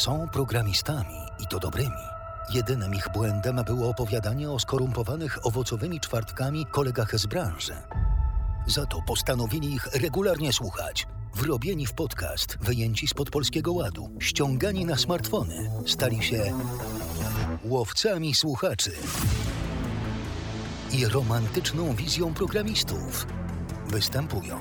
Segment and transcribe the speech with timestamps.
[0.00, 2.04] Są programistami i to dobrymi.
[2.54, 7.72] Jedynym ich błędem było opowiadanie o skorumpowanych owocowymi czwartkami kolegach z branży.
[8.66, 11.06] Za to postanowili ich regularnie słuchać.
[11.34, 16.52] Wrobieni w podcast, wyjęci spod polskiego ładu, ściągani na smartfony, stali się
[17.64, 18.92] łowcami słuchaczy
[20.92, 23.26] i romantyczną wizją programistów.
[23.88, 24.60] Występują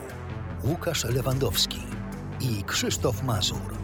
[0.63, 1.82] Łukasz Lewandowski
[2.39, 3.79] i Krzysztof Mazur.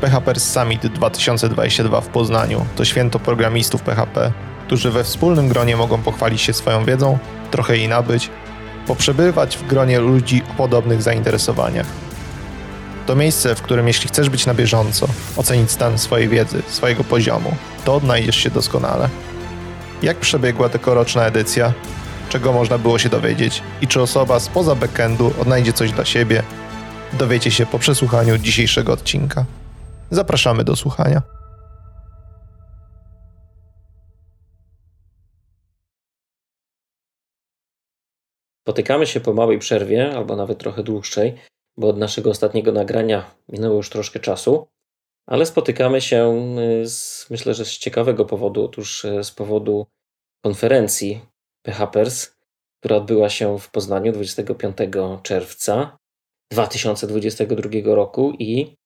[0.00, 4.32] PHP Summit 2022 w Poznaniu to święto programistów PHP,
[4.66, 7.18] którzy we wspólnym gronie mogą pochwalić się swoją wiedzą,
[7.50, 8.30] trochę jej nabyć,
[8.86, 11.86] poprzebywać w gronie ludzi o podobnych zainteresowaniach.
[13.06, 17.56] To miejsce, w którym jeśli chcesz być na bieżąco, ocenić stan swojej wiedzy, swojego poziomu,
[17.84, 19.08] to odnajdziesz się doskonale.
[20.02, 21.72] Jak przebiegła tegoroczna edycja?
[22.28, 23.62] Czego można było się dowiedzieć?
[23.80, 26.42] I czy osoba spoza backendu odnajdzie coś dla siebie?
[27.12, 29.44] Dowiecie się po przesłuchaniu dzisiejszego odcinka.
[30.10, 31.22] Zapraszamy do słuchania.
[38.68, 41.34] Spotykamy się po małej przerwie, albo nawet trochę dłuższej,
[41.76, 44.68] bo od naszego ostatniego nagrania minęło już troszkę czasu,
[45.26, 46.48] ale spotykamy się
[46.82, 48.64] y, z, myślę, że z ciekawego powodu.
[48.64, 49.86] Otóż y, z powodu
[50.44, 51.20] konferencji
[51.62, 52.36] PHPers,
[52.80, 54.76] która odbyła się w Poznaniu 25
[55.22, 55.96] czerwca
[56.52, 58.76] 2022 roku i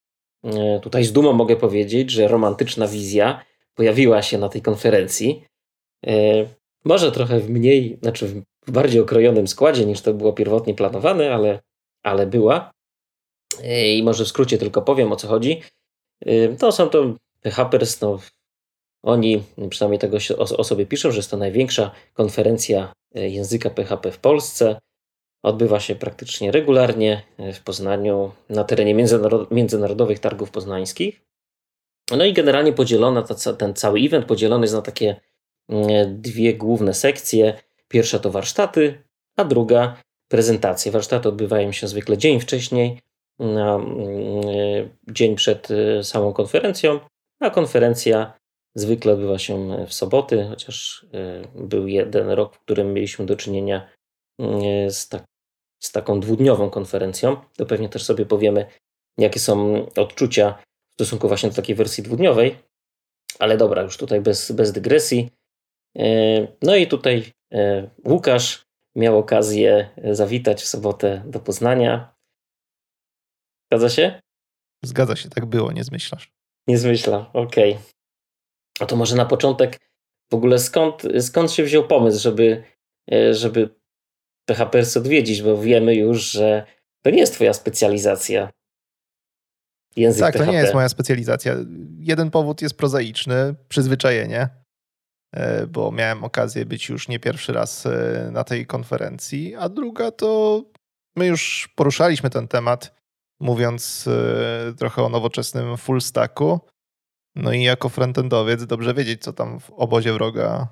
[0.82, 5.44] tutaj z dumą mogę powiedzieć, że romantyczna wizja pojawiła się na tej konferencji.
[6.06, 6.12] E,
[6.84, 8.26] może trochę w mniej, znaczy
[8.66, 11.60] w bardziej okrojonym składzie niż to było pierwotnie planowane, ale,
[12.02, 12.72] ale była.
[13.62, 15.62] E, I może w skrócie tylko powiem o co chodzi.
[16.58, 18.18] To są to PHPers, no,
[19.02, 24.80] oni przynajmniej tego o sobie piszą, że jest to największa konferencja języka PHP w Polsce.
[25.42, 27.22] Odbywa się praktycznie regularnie
[27.54, 28.94] w Poznaniu na terenie
[29.50, 31.20] międzynarodowych targów poznańskich.
[32.16, 33.24] No i generalnie podzielona,
[33.58, 35.20] ten cały event podzielony jest na takie
[35.68, 37.58] mm, dwie główne sekcje.
[37.88, 39.02] Pierwsza to warsztaty,
[39.36, 39.96] a druga
[40.28, 40.92] prezentacje.
[40.92, 43.00] Warsztaty odbywają się zwykle dzień wcześniej,
[43.38, 43.88] na mm,
[45.10, 47.00] dzień przed y, samą konferencją,
[47.40, 48.32] a konferencja
[48.74, 51.06] zwykle odbywa się w soboty, chociaż
[51.54, 53.88] był jeden rok, w którym mieliśmy do czynienia
[54.40, 55.24] y, z tak,
[55.82, 57.36] z taką dwudniową konferencją.
[57.56, 58.66] To pewnie też sobie powiemy,
[59.18, 60.58] jakie są odczucia
[60.90, 62.58] w stosunku właśnie do takiej wersji dwudniowej.
[63.38, 65.30] Ale dobra, już tutaj bez, bez dygresji.
[65.98, 66.04] E,
[66.62, 68.64] no i tutaj e, Łukasz
[68.96, 72.14] miał okazję zawitać w sobotę do Poznania.
[73.70, 74.20] Zgadza się?
[74.84, 76.32] Zgadza się, tak było, nie zmyślasz.
[76.66, 77.72] Nie zmyśla, okej.
[77.72, 77.84] Okay.
[78.80, 79.80] A to może na początek
[80.30, 82.64] w ogóle skąd, skąd się wziął pomysł, żeby,
[83.12, 83.81] e, żeby
[84.44, 86.66] PHPers odwiedzić, bo wiemy już, że
[87.02, 88.50] to nie jest twoja specjalizacja.
[89.96, 90.46] Język tak, PHP.
[90.46, 91.56] to nie jest moja specjalizacja.
[91.98, 94.48] Jeden powód jest prozaiczny, przyzwyczajenie,
[95.34, 100.10] e, bo miałem okazję być już nie pierwszy raz e, na tej konferencji, a druga
[100.10, 100.62] to
[101.16, 102.94] my już poruszaliśmy ten temat,
[103.40, 106.60] mówiąc e, trochę o nowoczesnym full stacku.
[107.36, 110.68] No i jako frontendowiec dobrze wiedzieć, co tam w obozie wroga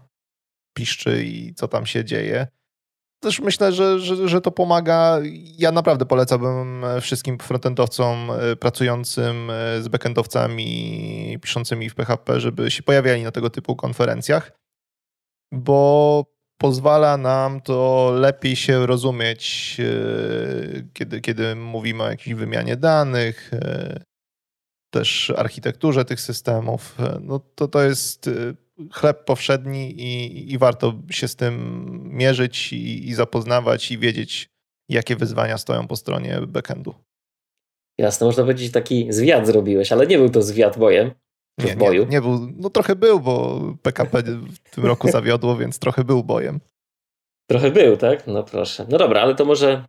[0.77, 2.47] piszczy i co tam się dzieje
[3.21, 5.19] też myślę, że, że, że to pomaga.
[5.59, 12.83] Ja naprawdę polecałbym wszystkim frontendowcom e, pracującym e, z backendowcami piszącymi w PHP, żeby się
[12.83, 14.53] pojawiali na tego typu konferencjach,
[15.53, 16.25] bo
[16.61, 23.51] pozwala nam to lepiej się rozumieć, e, kiedy, kiedy mówimy o jakiejś wymianie danych,
[24.93, 26.99] też architekturze tych systemów.
[27.21, 28.31] No to, to jest
[28.93, 34.49] chleb powszedni i, i warto się z tym mierzyć i, i zapoznawać i wiedzieć,
[34.89, 36.95] jakie wyzwania stoją po stronie backendu.
[37.99, 41.11] Jasne, można powiedzieć, taki zwiat zrobiłeś, ale nie był to zwiat bojem.
[41.59, 42.05] Nie, boju.
[42.05, 46.25] Nie, nie był, no trochę był, bo PKP w tym roku zawiodło, więc trochę był
[46.25, 46.61] bojem.
[47.51, 48.27] Trochę był, tak?
[48.27, 48.87] No proszę.
[48.89, 49.85] No dobra, ale to może,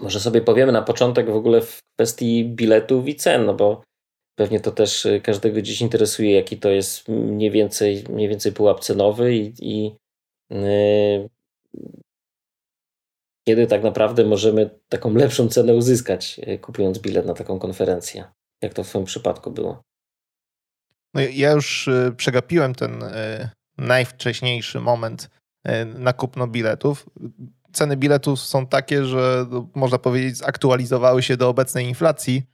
[0.00, 3.82] może sobie powiemy na początek w ogóle w kwestii biletów i cen, no bo
[4.36, 8.80] Pewnie to też y, każdego dziś interesuje, jaki to jest mniej więcej, mniej więcej pułap
[8.80, 9.96] cenowy i, i
[10.50, 11.28] yy,
[13.48, 18.24] kiedy tak naprawdę możemy taką lepszą cenę uzyskać, y, kupując bilet na taką konferencję.
[18.62, 19.82] Jak to w Twoim przypadku było?
[21.14, 23.04] No ja już y, przegapiłem ten
[23.78, 25.30] najwcześniejszy moment
[25.94, 27.06] na kupno biletów.
[27.72, 32.53] Ceny biletów są takie, że no, można powiedzieć, zaktualizowały się do obecnej inflacji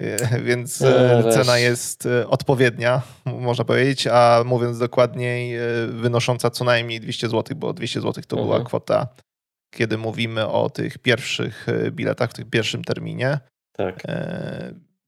[0.44, 5.58] Więc no, cena jest odpowiednia, można powiedzieć, a mówiąc dokładniej,
[5.88, 8.64] wynosząca co najmniej 200 zł, bo 200 zł to była mhm.
[8.64, 9.08] kwota,
[9.74, 13.38] kiedy mówimy o tych pierwszych biletach, w tym pierwszym terminie.
[13.72, 14.02] Tak.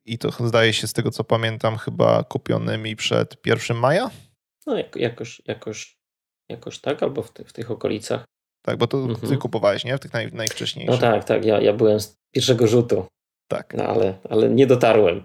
[0.04, 4.10] I to zdaje się z tego, co pamiętam, chyba kupionymi przed 1 maja?
[4.66, 5.98] No jakoś, jakoś,
[6.48, 8.24] jakoś tak, albo w, ty, w tych okolicach.
[8.62, 9.28] Tak, bo to mhm.
[9.28, 9.96] ty kupowałeś, nie?
[9.96, 11.00] W tych naj, najwcześniejszych.
[11.00, 11.44] No tak, tak.
[11.44, 13.06] Ja, ja byłem z pierwszego rzutu.
[13.48, 13.74] Tak.
[13.74, 15.22] No ale, ale nie dotarłem.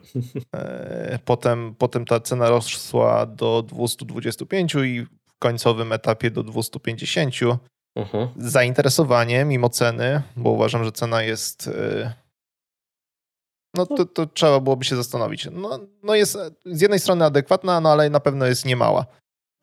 [0.56, 7.36] E, potem, potem ta cena rosła do 225 i w końcowym etapie do 250.
[7.96, 8.28] Mhm.
[8.38, 12.14] Zainteresowanie mimo ceny, bo uważam, że cena jest e,
[13.74, 15.48] no to, to trzeba byłoby się zastanowić.
[15.52, 19.06] No, no jest z jednej strony adekwatna, no ale na pewno jest niemała.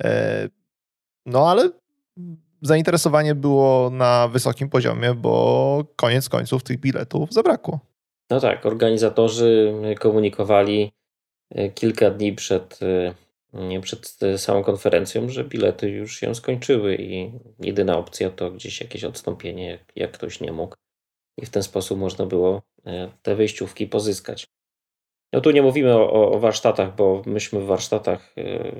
[0.03, 0.49] E,
[1.27, 1.71] no ale
[2.63, 7.90] zainteresowanie było na wysokim poziomie, bo koniec końców tych biletów zabrakło.
[8.31, 10.93] No tak, organizatorzy komunikowali
[11.51, 17.99] e, kilka dni przed, e, przed samą konferencją, że bilety już się skończyły i jedyna
[17.99, 20.75] opcja to gdzieś jakieś odstąpienie, jak ktoś nie mógł
[21.39, 22.63] i w ten sposób można było
[23.23, 24.47] te wyjściówki pozyskać.
[25.33, 28.35] No tu nie mówimy o, o, warsztatach, bo myśmy w warsztatach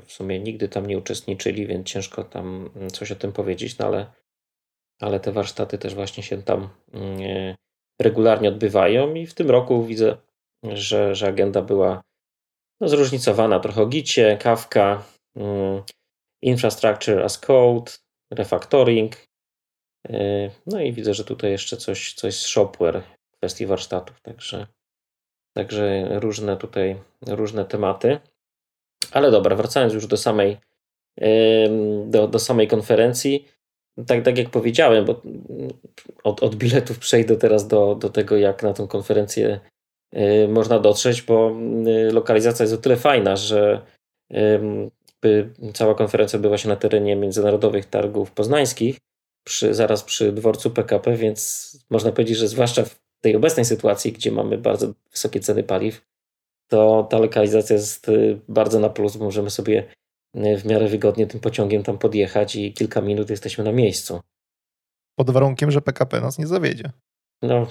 [0.05, 3.85] w sumie nigdy tam nie uczestniczyli, więc ciężko tam mm, coś o tym powiedzieć, no
[3.85, 4.11] ale,
[4.99, 7.55] ale te warsztaty też właśnie się tam mm,
[8.01, 10.17] regularnie odbywają i w tym roku widzę,
[10.63, 12.01] że, że agenda była
[12.81, 13.59] no, zróżnicowana.
[13.59, 15.03] Trochę o Gicie, Kafka,
[15.35, 15.81] mm,
[16.41, 17.91] Infrastructure as Code,
[18.31, 19.31] Refactoring,
[20.09, 23.01] E, no i widzę, że tutaj jeszcze coś, coś z shopware
[23.31, 24.67] w kwestii warsztatów, także,
[25.53, 26.95] także różne tutaj,
[27.27, 28.19] różne tematy.
[29.11, 30.57] Ale dobra, wracając już do samej,
[32.05, 33.47] do, do samej konferencji,
[34.07, 35.21] tak, tak jak powiedziałem, bo
[36.23, 39.59] od, od biletów przejdę teraz do, do tego, jak na tą konferencję
[40.11, 41.51] e, można dotrzeć, bo
[41.87, 43.81] e, lokalizacja jest o tyle fajna, że
[45.73, 48.97] cała konferencja odbywa się na terenie międzynarodowych targów poznańskich,
[49.43, 54.31] przy, zaraz przy dworcu PKP, więc można powiedzieć, że zwłaszcza w tej obecnej sytuacji, gdzie
[54.31, 56.01] mamy bardzo wysokie ceny paliw,
[56.67, 59.15] to ta lokalizacja jest y, bardzo na plus.
[59.15, 60.00] Możemy sobie y,
[60.33, 64.19] w miarę wygodnie tym pociągiem tam podjechać i kilka minut jesteśmy na miejscu.
[65.15, 66.91] Pod warunkiem, że PKP nas nie zawiedzie.
[67.41, 67.67] No,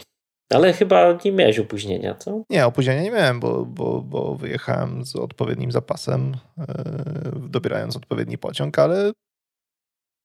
[0.51, 2.43] ale chyba nie miałeś opóźnienia, co?
[2.51, 8.79] Nie, opóźnienia nie miałem, bo, bo, bo wyjechałem z odpowiednim zapasem, yy, dobierając odpowiedni pociąg,
[8.79, 9.13] ale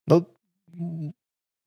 [0.07, 0.21] no,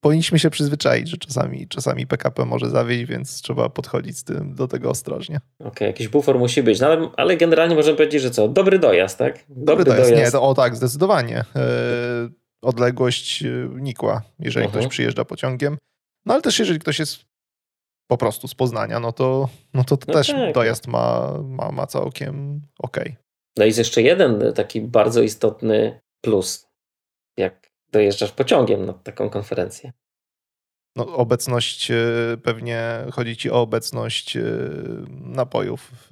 [0.01, 4.69] powinniśmy się przyzwyczaić, że czasami, czasami PKP może zawieść, więc trzeba podchodzić z tym, do
[4.69, 5.41] tego ostrożnie.
[5.59, 8.49] Okej, okay, jakiś bufor musi być, no ale, ale, generalnie możemy powiedzieć, że co?
[8.49, 9.45] Dobry dojazd, tak?
[9.49, 10.11] Dobry, Dobry dojazd.
[10.11, 10.25] dojazd.
[10.25, 11.45] Nie, to, o tak, zdecydowanie.
[11.57, 11.65] E,
[12.63, 14.73] odległość e, nikła, jeżeli uh -huh.
[14.73, 14.91] ktoś mhm.
[14.91, 15.79] przyjeżdża pociągiem.
[16.27, 17.25] No ale też jeżeli ktoś jest
[18.11, 20.55] po prostu z Poznania, no to, no to, to no też tak.
[20.55, 23.03] dojazd ma, ma, ma całkiem okej.
[23.03, 23.17] Okay.
[23.57, 26.69] No i jest jeszcze jeden taki bardzo istotny plus.
[27.37, 29.93] Jak dojeżdżasz pociągiem na taką konferencję.
[30.97, 31.97] No, obecność, e,
[32.43, 34.43] pewnie chodzi ci o obecność e,
[35.11, 36.09] napojów.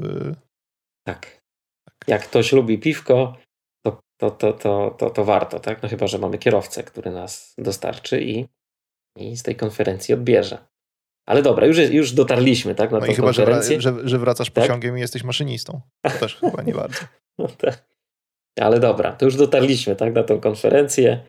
[1.07, 1.41] Tak.
[1.85, 1.95] tak.
[2.07, 3.37] Jak ktoś lubi piwko,
[3.85, 5.83] to, to, to, to, to, to warto, tak?
[5.83, 8.47] No chyba, że mamy kierowcę, który nas dostarczy i,
[9.17, 10.59] i z tej konferencji odbierze.
[11.29, 12.91] Ale dobra, już, już dotarliśmy, tak?
[12.93, 14.65] Na no i chyba, że, że, że wracasz tak?
[14.65, 15.81] pociągiem i jesteś maszynistą.
[16.03, 17.01] To też chyba nie bardzo.
[17.39, 17.85] No tak.
[18.61, 20.15] Ale dobra, to już dotarliśmy, tak?
[20.15, 21.27] Na tą konferencję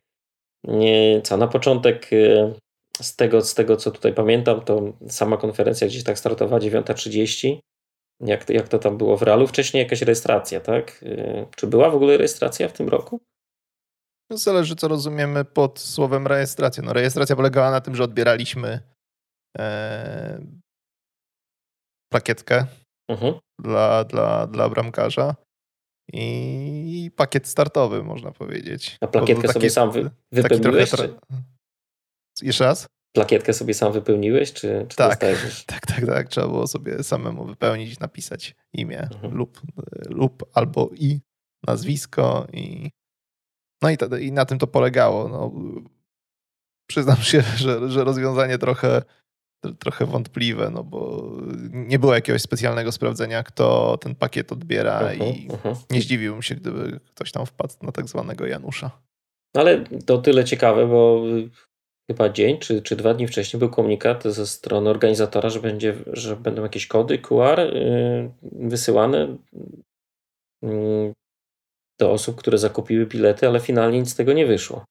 [1.23, 2.53] co na początek y,
[3.01, 7.59] z tego, z tego, co tutaj pamiętam, to sama konferencja gdzieś tak startowała 9.30.
[8.19, 9.47] Jak to, jak to tam było w realu?
[9.47, 11.03] Wcześniej jakaś rejestracja, tak?
[11.03, 13.21] Y, czy była w ogóle rejestracja w tym roku?
[14.29, 16.83] No zależy, co rozumiemy pod słowem rejestracja.
[16.83, 18.79] No, rejestracja polegała na tym, że odbieraliśmy
[19.57, 20.41] e,
[22.11, 22.65] plakietkę
[23.09, 23.33] mhm.
[23.59, 25.35] dla, dla, dla bramkarza
[26.13, 28.97] i pakiet startowy, można powiedzieć.
[29.01, 30.89] A plakietkę sobie sam wy, wypełniłeś?
[30.89, 31.07] Trochę...
[32.37, 32.45] Czy...
[32.45, 32.87] Jeszcze raz?
[33.15, 35.19] Plakietkę sobie sam wypełniłeś, czy, czy tak,
[35.65, 36.29] tak, tak, tak.
[36.29, 39.33] Trzeba było sobie samemu wypełnić, napisać imię mhm.
[39.35, 39.61] lub,
[40.09, 41.19] lub albo i
[41.67, 42.91] nazwisko i
[43.81, 45.29] no i, to, i na tym to polegało.
[45.29, 45.51] No,
[46.87, 49.01] przyznam się, że, że rozwiązanie trochę
[49.79, 51.31] trochę wątpliwe, no bo
[51.71, 55.75] nie było jakiegoś specjalnego sprawdzenia, kto ten pakiet odbiera uh -huh, i uh -huh.
[55.91, 58.91] nie zdziwiłbym się, gdyby ktoś tam wpadł na tak zwanego Janusza.
[59.55, 61.23] No ale to tyle ciekawe, bo
[62.11, 66.35] chyba dzień czy, czy dwa dni wcześniej był komunikat ze strony organizatora, że, będzie, że
[66.35, 68.31] będą jakieś kody QR yy,
[68.69, 69.37] wysyłane
[70.61, 71.13] yy,
[71.99, 74.85] do osób, które zakupiły bilety, ale finalnie nic z tego nie wyszło.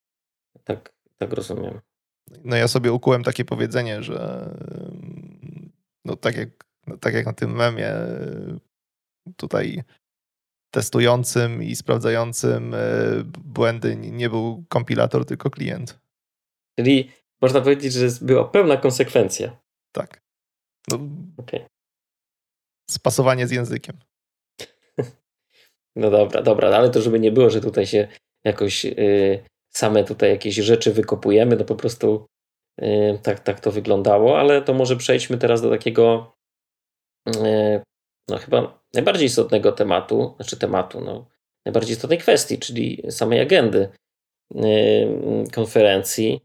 [0.64, 1.80] Tak, tak rozumiem.
[2.44, 4.50] No ja sobie ukułem takie powiedzenie, że
[6.04, 6.48] no tak jak,
[6.86, 7.92] no tak jak na tym memie
[9.36, 9.82] tutaj
[10.70, 12.78] testującym i sprawdzającym e,
[13.44, 15.98] błędy nie był kompilator, tylko klient.
[16.78, 17.10] Czyli
[17.42, 19.58] można powiedzieć, że była pełna konsekwencja.
[19.92, 20.20] Tak.
[20.90, 20.98] No,
[21.36, 21.66] okay.
[22.90, 23.96] Spasowanie z językiem.
[25.98, 28.08] No dobra, dobra, ale to żeby nie było, że tutaj się
[28.44, 29.44] jakoś yy,
[29.76, 32.26] same tutaj jakieś rzeczy wykopujemy, no po prostu
[32.80, 36.32] yy, tak, tak to wyglądało, ale to może przejdźmy teraz do takiego
[37.26, 37.80] yy,
[38.28, 41.26] no chyba najbardziej istotnego tematu, znaczy tematu, no
[41.66, 43.88] najbardziej istotnej kwestii, czyli samej agendy
[44.54, 44.58] y,
[45.52, 46.40] konferencji.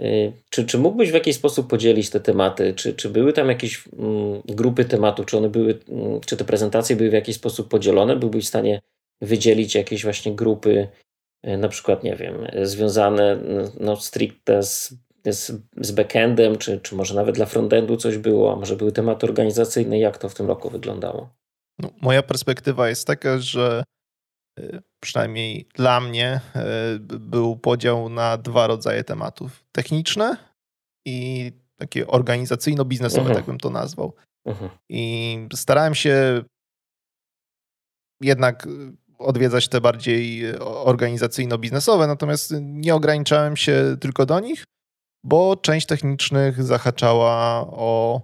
[0.00, 2.74] Y, czy, czy mógłbyś w jakiś sposób podzielić te tematy?
[2.74, 5.26] Czy, czy były tam jakieś mm, grupy tematów?
[5.26, 8.16] Czy one były, mm, czy te prezentacje były w jakiś sposób podzielone?
[8.16, 8.80] Byłbyś w stanie
[9.20, 10.88] wydzielić jakieś właśnie grupy,
[11.44, 13.38] na przykład, nie wiem, związane
[13.80, 14.94] no, stricte z,
[15.26, 19.26] z, z backendem, czy, czy może nawet dla frontendu coś było, a może były tematy
[19.26, 19.98] organizacyjne?
[19.98, 21.30] Jak to w tym roku wyglądało?
[21.78, 23.82] No, moja perspektywa jest taka, że
[25.00, 30.36] przynajmniej dla mnie, e, był podział na dwa rodzaje tematów: techniczne
[31.06, 33.36] i takie organizacyjno-biznesowe, mhm.
[33.36, 34.14] tak bym to nazwał.
[34.46, 34.70] Mhm.
[34.88, 36.42] I starałem się
[38.20, 38.68] jednak
[39.20, 44.64] odwiedzać te bardziej organizacyjno-biznesowe, natomiast nie ograniczałem się tylko do nich,
[45.24, 48.20] bo część technicznych zahaczała o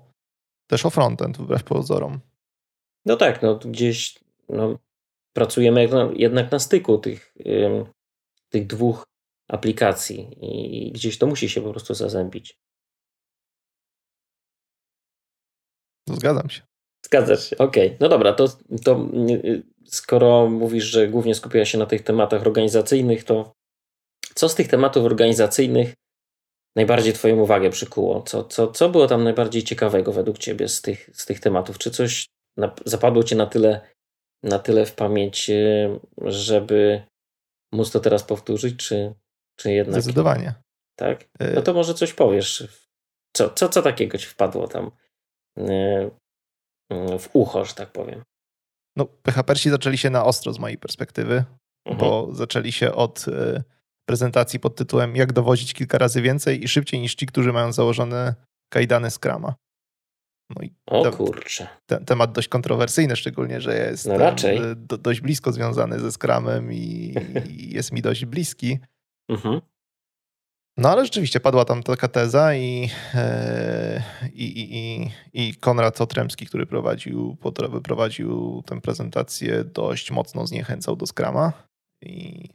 [0.67, 2.21] też o frontend, wbrew pozorom.
[3.05, 4.79] No tak, no gdzieś no,
[5.33, 7.35] pracujemy jednak na styku tych,
[8.49, 9.05] tych dwóch
[9.49, 12.59] aplikacji i gdzieś to musi się po prostu zazębić.
[16.09, 16.63] Zgadzam się.
[17.07, 17.87] Zgadzasz się, okej.
[17.87, 17.99] Okay.
[18.01, 18.49] No dobra, to,
[18.85, 19.09] to
[19.89, 23.53] skoro mówisz, że głównie skupia się na tych tematach organizacyjnych, to
[24.35, 25.95] co z tych tematów organizacyjnych
[26.77, 28.23] najbardziej Twoją uwagę przykuło?
[28.23, 31.79] Co, co, co było tam najbardziej ciekawego według Ciebie z tych, z tych tematów?
[31.79, 32.27] Czy coś
[32.57, 33.81] na, zapadło Cię na tyle
[34.43, 35.51] na tyle w pamięć,
[36.23, 37.03] żeby
[37.73, 39.15] móc to teraz powtórzyć, czy,
[39.57, 40.03] czy jednak.
[40.03, 40.55] Zdecydowanie.
[40.97, 41.23] Tak?
[41.23, 42.69] Y, no to może coś powiesz.
[43.37, 44.91] Co, co, co takiego ci wpadło tam
[45.59, 46.11] y,
[47.19, 48.23] w ucho, że tak powiem?
[48.97, 51.45] No, PHPersi zaczęli się na ostro z mojej perspektywy,
[51.87, 51.99] mhm.
[51.99, 53.27] bo zaczęli się od
[54.09, 58.35] prezentacji pod tytułem Jak dowozić kilka razy więcej i szybciej niż ci, którzy mają założone
[58.73, 59.55] kajdany Scrama.
[60.51, 61.69] No i o te, kurczę.
[61.87, 64.61] Ten temat dość kontrowersyjny, szczególnie, że jest no raczej.
[64.77, 67.15] Do, dość blisko związany ze Scrumem i,
[67.51, 68.79] i jest mi dość bliski.
[69.31, 69.61] Mhm.
[70.79, 74.03] No ale rzeczywiście padła tam taka teza i, e,
[74.33, 77.37] i, i, i Konrad Otremski, który prowadził,
[77.83, 81.53] prowadził tę prezentację, dość mocno zniechęcał do Scrama
[82.03, 82.49] i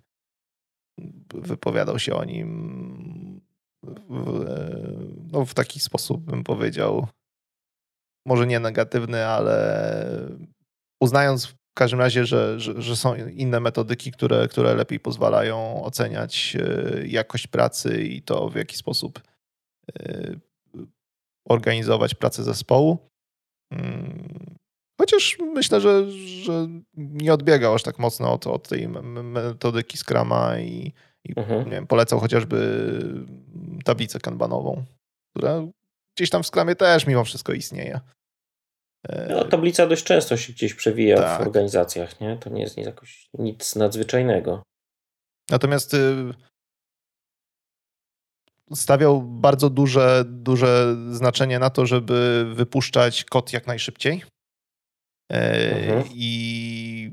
[1.34, 3.42] wypowiadał się o nim
[4.10, 4.46] w,
[5.32, 7.08] no, w taki sposób, bym powiedział,
[8.26, 10.38] może nie negatywny, ale
[11.02, 16.58] uznając w każdym razie, że, że, że, są inne metodyki, które, które lepiej pozwalają oceniać
[16.60, 19.22] e, jakość pracy i to, w jaki sposób
[20.00, 20.36] e,
[21.50, 22.98] organizować pracę zespołu.
[23.72, 24.56] Mm,
[25.02, 26.12] chociaż myślę, że,
[26.44, 30.94] że nie odbiegał aż tak mocno od, od tej metodyki Scrama i,
[31.26, 31.66] i mhm.
[31.66, 32.58] nie wiem, polecał chociażby
[33.86, 34.84] tablicę kanbanową,
[35.36, 35.62] która
[36.18, 38.00] gdzieś tam w skramie też mimo wszystko istnieje.
[39.30, 41.44] No, tablica dość często się gdzieś przewija tak.
[41.44, 42.38] w organizacjach, nie?
[42.38, 44.64] To nie jest nic, jakoś, nic nadzwyczajnego.
[45.50, 46.34] Natomiast y,
[48.74, 54.24] stawiał bardzo duże, duże znaczenie na to, żeby wypuszczać kod jak najszybciej.
[55.32, 56.04] E, mhm.
[56.14, 57.12] I,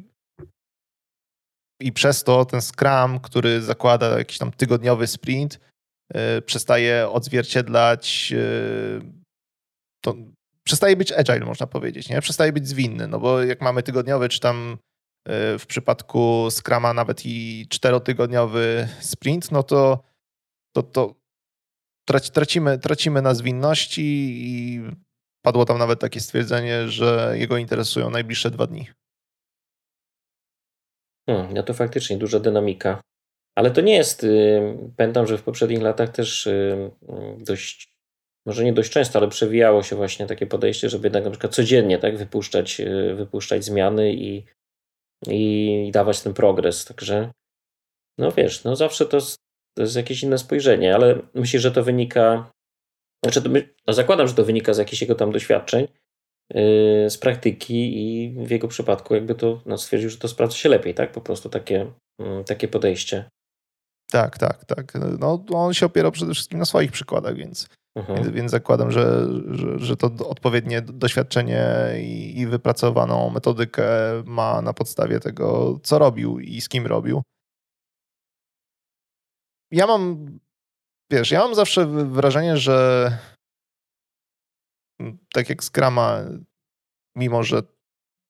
[1.81, 5.61] I przez to ten Scrum, który zakłada jakiś tam tygodniowy sprint,
[6.15, 9.01] e, przestaje odzwierciedlać e,
[10.05, 10.15] to,
[10.69, 12.21] przestaje być agile, można powiedzieć, nie?
[12.21, 14.79] Przestaje być zwinny, no bo jak mamy tygodniowy, czy tam
[15.59, 20.05] w przypadku Scrama nawet i czterotygodniowy sprint, no to,
[20.77, 21.15] to, to
[22.33, 24.03] tracimy, tracimy na zwinności
[24.41, 24.81] i
[25.43, 28.89] padło tam nawet takie stwierdzenie, że jego interesują najbliższe dwa dni.
[31.29, 33.01] Hmm, no to faktycznie duża dynamika.
[33.57, 34.27] Ale to nie jest.
[34.97, 36.49] pamiętam, że w poprzednich latach też
[37.39, 37.98] dość,
[38.49, 41.99] może nie dość często, ale przewijało się właśnie takie podejście, żeby jednak na przykład codziennie
[41.99, 44.45] tak, wypuszczać, y, wypuszczać zmiany i,
[45.27, 46.85] i dawać ten progres.
[46.85, 47.31] Także,
[48.19, 49.19] no wiesz, no zawsze to,
[49.77, 52.51] to jest jakieś inne spojrzenie, ale myślę, że to wynika
[53.25, 55.89] znaczy, to my, no zakładam, że to wynika z jakichś jego tam doświadczeń,
[56.55, 60.69] yy, z praktyki i w jego przypadku jakby to no, stwierdził, że to sprawdza się
[60.69, 61.13] lepiej, tak?
[61.13, 63.25] Po prostu takie, yy, takie podejście.
[64.11, 64.93] Tak, tak, tak.
[65.19, 67.69] No, on się opierał przede wszystkim na swoich przykładach, więc.
[68.09, 71.67] Więc, więc, zakładam, że, że, że, to odpowiednie doświadczenie
[72.01, 73.89] i, i wypracowaną metodykę
[74.27, 77.23] ma na podstawie tego, co robił i z kim robił.
[79.71, 80.27] Ja mam,
[81.11, 83.19] wiesz, ja mam zawsze wrażenie, że
[85.33, 86.21] tak jak Scrama,
[87.17, 87.63] mimo że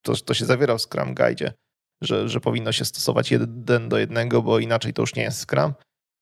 [0.02, 1.52] to, to się zawiera w Scrum Guide,
[2.02, 5.72] że, że powinno się stosować jeden do jednego, bo inaczej to już nie jest Scrum,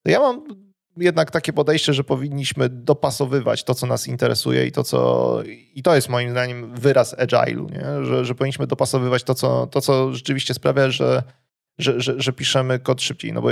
[0.04, 0.65] to ja mam
[0.96, 5.38] jednak takie podejście, że powinniśmy dopasowywać to, co nas interesuje i to, co.
[5.74, 8.04] I to jest moim zdaniem wyraz agile'u, nie?
[8.04, 11.22] Że, że powinniśmy dopasowywać to, co, to, co rzeczywiście sprawia, że,
[11.78, 13.32] że, że, że piszemy kod szybciej.
[13.32, 13.48] No bo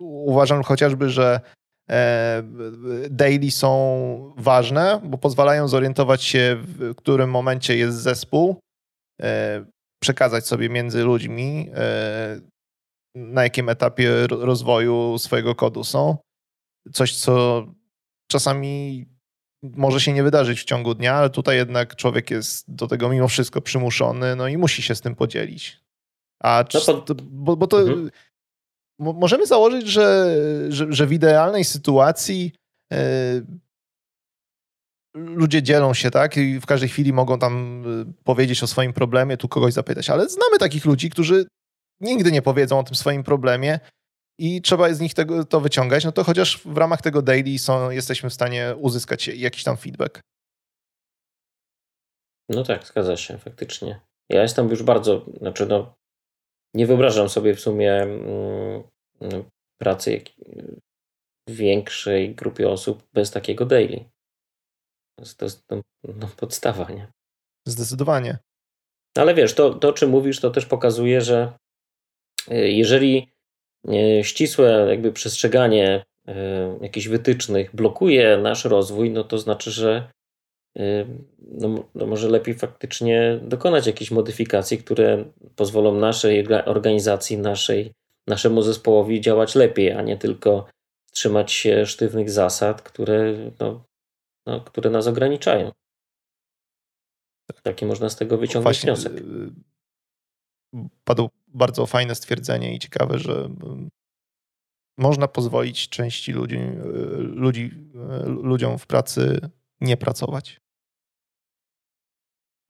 [0.00, 1.40] uważam chociażby, że
[1.90, 2.42] e,
[3.10, 8.56] daily są ważne, bo pozwalają zorientować się, w którym momencie jest zespół,
[9.22, 9.64] e,
[10.02, 12.40] przekazać sobie między ludźmi, e,
[13.16, 16.16] na jakim etapie rozwoju swojego kodu są
[16.92, 17.66] coś, co
[18.30, 19.06] czasami
[19.62, 23.28] może się nie wydarzyć w ciągu dnia, ale tutaj jednak człowiek jest do tego mimo
[23.28, 25.82] wszystko przymuszony, no i musi się z tym podzielić.
[26.42, 27.14] A no to...
[27.14, 28.10] bo, bo, to mhm.
[28.98, 30.36] możemy założyć, że,
[30.68, 32.52] że, że, w idealnej sytuacji
[32.90, 32.98] yy,
[35.14, 36.36] ludzie dzielą się, tak?
[36.36, 40.28] I w każdej chwili mogą tam e, powiedzieć o swoim problemie, tu kogoś zapytać, ale
[40.28, 41.46] znamy takich ludzi, którzy
[42.00, 43.80] nigdy nie powiedzą o tym swoim problemie,
[44.38, 47.90] i trzeba z nich tego, to wyciągać, no to chociaż w ramach tego daily są,
[47.90, 50.20] jesteśmy w stanie uzyskać jakiś tam feedback.
[52.48, 54.00] No tak, zgadza się, faktycznie.
[54.30, 55.94] Ja jestem już bardzo, znaczy no,
[56.74, 58.82] nie wyobrażam sobie w sumie mm,
[59.20, 59.44] mm
[59.82, 60.24] pracy
[61.48, 64.04] w większej grupie osób bez takiego daily.
[65.16, 67.12] To jest, to jest no, no, podstawa, nie?
[67.68, 68.38] Zdecydowanie.
[69.18, 71.52] Ale wiesz, to, to, o czym mówisz, to też pokazuje, że
[72.50, 73.31] y, jeżeli
[74.22, 80.10] ścisłe jakby przestrzeganie e, jakichś wytycznych blokuje nasz rozwój, no to znaczy, że
[80.78, 81.06] e,
[81.38, 85.24] no, no może lepiej faktycznie dokonać jakichś modyfikacji, które
[85.56, 87.92] pozwolą naszej organizacji, naszej,
[88.26, 90.66] naszemu zespołowi działać lepiej, a nie tylko
[91.12, 93.84] trzymać się sztywnych zasad, które, no,
[94.46, 95.72] no, które nas ograniczają.
[97.62, 99.12] Taki można z tego wyciągnąć Właśnie, wniosek.
[100.74, 103.88] Y, padło bardzo fajne stwierdzenie i ciekawe, że mm,
[104.98, 106.58] można pozwolić części ludzi,
[107.18, 107.70] ludzi,
[108.26, 109.40] ludziom w pracy
[109.80, 110.60] nie pracować.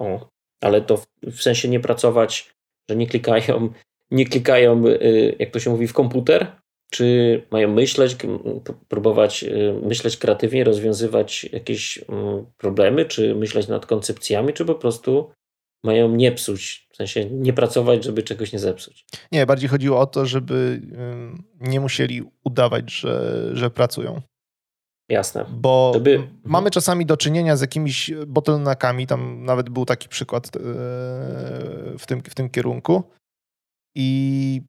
[0.01, 0.29] O,
[0.61, 2.55] ale to w, w sensie nie pracować,
[2.90, 3.73] że nie klikają,
[4.11, 6.62] nie klikają, y, jak to się mówi, w komputer?
[6.90, 8.16] Czy mają myśleć,
[8.88, 9.45] próbować
[9.83, 15.33] myśleć kreatywnie, rozwiązywać jakieś mm, problemy, czy myśleć nad koncepcjami, czy po prostu
[15.85, 19.07] mają nie psuć, w sensie nie pracować, żeby czegoś nie zepsuć.
[19.33, 20.83] Nie, bardziej chodziło o to, żeby
[21.61, 24.23] nie musieli udawać, że, że pracują.
[25.09, 25.45] Jasne.
[25.51, 26.29] Bo żeby...
[26.45, 30.61] Mamy czasami do czynienia z jakimiś bottleneckami, tam nawet był taki przykład e,
[31.99, 33.03] w tym, w tym kierunku.
[33.97, 34.62] I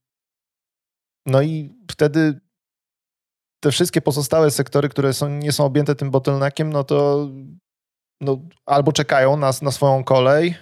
[1.25, 2.39] no i wtedy
[3.63, 7.29] te wszystkie pozostałe sektory, które są, nie są objęte tym bottleneckiem, no to
[8.21, 10.55] no, albo czekają na, na swoją kolej,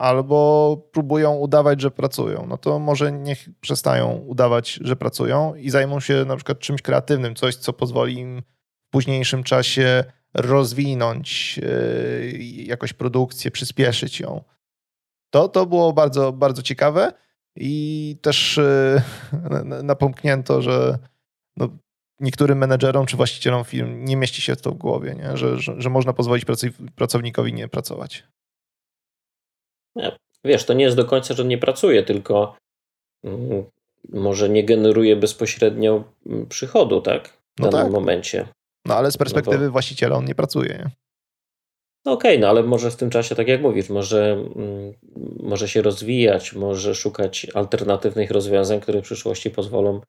[0.00, 2.46] albo próbują udawać, że pracują.
[2.48, 7.34] No to może niech przestają udawać, że pracują i zajmą się na przykład czymś kreatywnym,
[7.34, 8.42] coś, co pozwoli im
[8.88, 14.44] w późniejszym czasie rozwinąć yy, jakoś produkcję, przyspieszyć ją.
[15.30, 17.12] To, to było bardzo, bardzo ciekawe
[17.56, 18.60] i też
[19.42, 20.98] yy, napomknięto, że
[21.56, 21.68] no,
[22.20, 25.36] niektórym menedżerom czy właścicielom firm nie mieści się to w głowie, nie?
[25.36, 26.44] Że, że, że można pozwolić
[26.94, 28.24] pracownikowi nie pracować.
[30.44, 32.56] Wiesz, to nie jest do końca, że nie pracuje, tylko
[33.24, 33.64] mm,
[34.08, 37.28] może nie generuje bezpośrednio mm, przychodu, tak?
[37.28, 37.92] W no danym tak.
[37.92, 38.48] momencie.
[38.86, 39.72] No ale z perspektywy no bo...
[39.72, 40.68] właściciela on nie pracuje.
[40.68, 40.90] Nie?
[42.04, 44.94] No okej, okay, no ale może w tym czasie, tak jak mówisz, może, mm,
[45.42, 50.00] może się rozwijać, może szukać alternatywnych rozwiązań, które w przyszłości pozwolą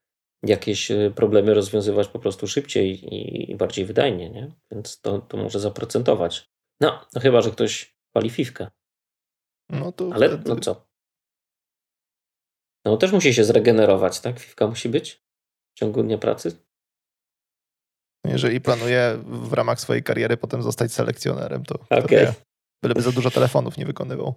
[0.44, 4.52] jakieś y, problemy rozwiązywać po prostu szybciej i, i bardziej wydajnie, nie?
[4.72, 6.50] Więc to, to może zaprocentować.
[6.82, 8.67] No, no chyba, że ktoś pali fifkę.
[9.71, 10.49] No to Ale wtedy...
[10.49, 10.88] no co?
[12.86, 14.39] No też musi się zregenerować, tak?
[14.39, 15.23] Fiwka musi być
[15.75, 16.57] w ciągu dnia pracy.
[18.27, 22.34] Jeżeli planuje w ramach swojej kariery potem zostać selekcjonerem, to okay.
[22.84, 24.36] byleby za dużo telefonów nie wykonywał.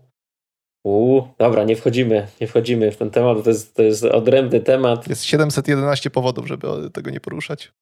[0.85, 5.09] Uuu, dobra, nie wchodzimy, nie wchodzimy w ten temat, to jest, to jest odrębny temat.
[5.09, 7.73] Jest 711 powodów, żeby tego nie poruszać.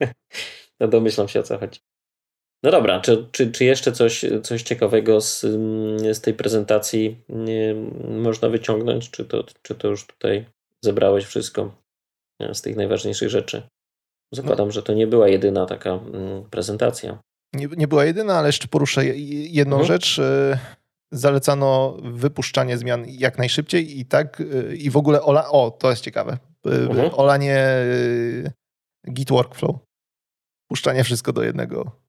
[0.80, 1.80] no domyślam się o co chodzi.
[2.62, 5.40] No dobra, czy, czy, czy jeszcze coś, coś ciekawego z,
[6.12, 7.16] z tej prezentacji
[8.08, 9.10] można wyciągnąć?
[9.10, 10.46] Czy to, czy to już tutaj
[10.84, 11.74] zebrałeś wszystko
[12.52, 13.62] z tych najważniejszych rzeczy?
[14.34, 14.72] Zakładam, no.
[14.72, 16.00] że to nie była jedyna taka
[16.50, 17.18] prezentacja.
[17.54, 19.86] nie, nie była jedyna, ale jeszcze poruszę jedną mhm.
[19.86, 20.18] rzecz.
[20.18, 20.58] Y,
[21.12, 26.02] zalecano wypuszczanie zmian jak najszybciej i tak, y, i w ogóle ola, o, to jest
[26.02, 27.10] ciekawe, mhm.
[27.14, 27.66] olanie
[29.12, 29.76] Git Workflow.
[30.68, 32.00] Puszczanie wszystko do jednego,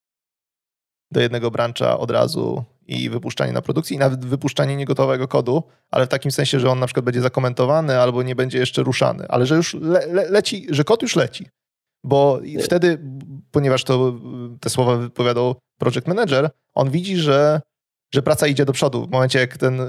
[1.12, 6.06] do jednego brancha od razu i wypuszczanie na produkcji, i nawet wypuszczanie niegotowego kodu, ale
[6.06, 9.45] w takim sensie, że on na przykład będzie zakomentowany albo nie będzie jeszcze ruszany, ale
[9.45, 11.45] że już le, le, leci, że kod już leci.
[12.04, 13.00] Bo wtedy,
[13.52, 14.19] ponieważ to
[14.60, 17.62] te słowa wypowiadał project manager, on widzi, że,
[18.13, 19.06] że praca idzie do przodu.
[19.06, 19.82] W momencie, jak ten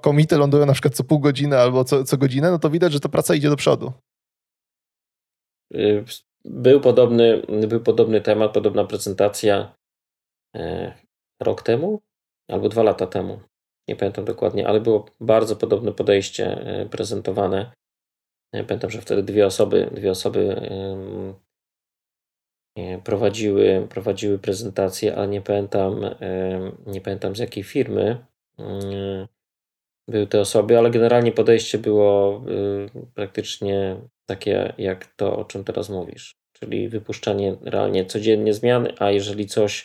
[0.00, 3.00] komity lądują na przykład co pół godziny albo co, co godzinę, no to widać, że
[3.00, 3.92] ta praca idzie do przodu.
[5.74, 6.04] Y,
[6.44, 9.75] był podobny, był podobny temat, podobna prezentacja
[11.40, 12.02] rok temu
[12.48, 13.40] albo dwa lata temu.
[13.88, 17.72] Nie pamiętam dokładnie, ale było bardzo podobne podejście e, prezentowane.
[18.52, 20.70] Ja pamiętam, że wtedy dwie osoby, dwie osoby
[23.04, 26.00] prowadziły, prowadziły prezentację, ale nie pamiętam,
[26.86, 28.26] nie pamiętam z jakiej firmy
[30.08, 32.42] były te osoby, ale generalnie podejście było
[32.96, 36.34] y, praktycznie takie jak to, o czym teraz mówisz.
[36.52, 39.84] Czyli wypuszczanie realnie codziennie zmian, a jeżeli coś,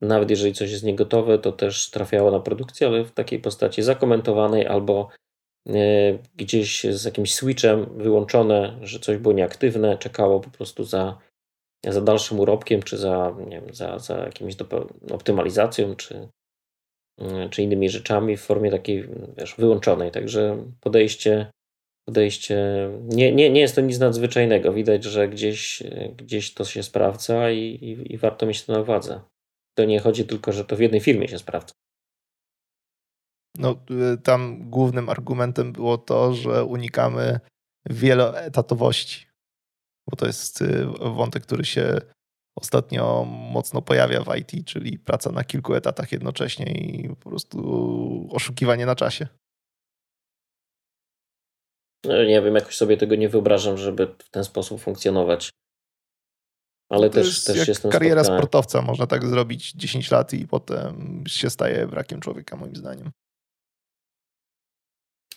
[0.00, 4.66] nawet jeżeli coś jest niegotowe, to też trafiało na produkcję, ale w takiej postaci zakomentowanej
[4.66, 5.08] albo
[5.68, 11.18] E, gdzieś z jakimś switchem wyłączone, że coś było nieaktywne, czekało po prostu za,
[11.86, 14.54] za dalszym urobkiem, czy za, nie wiem, za, za jakimś
[15.12, 16.28] optymalizacją, czy,
[17.18, 19.08] e, czy innymi rzeczami w formie takiej
[19.38, 20.10] wiesz, wyłączonej.
[20.10, 21.50] Także podejście,
[22.10, 24.72] podejście nie, nie, nie jest to nic nadzwyczajnego.
[24.72, 25.82] Widać, że gdzieś,
[26.16, 29.20] gdzieś to się sprawdza i, i, i warto mieć to na uwadze.
[29.78, 31.72] To nie chodzi tylko, że to w jednej firmie się sprawdza.
[33.58, 33.76] No,
[34.14, 37.40] y, tam głównym argumentem było to, że unikamy
[37.90, 39.26] wieloetatowości,
[40.10, 42.00] bo to jest y, wątek, który się
[42.58, 48.86] ostatnio mocno pojawia w IT, czyli praca na kilku etatach jednocześnie i po prostu oszukiwanie
[48.86, 49.28] na czasie.
[52.04, 55.50] No, nie wiem, jakoś sobie tego nie wyobrażam, żeby w ten sposób funkcjonować.
[56.90, 58.40] Ale to też, jest też jestem Kariera spotkałem.
[58.40, 63.10] sportowca można tak zrobić 10 lat i potem się staje brakiem człowieka, moim zdaniem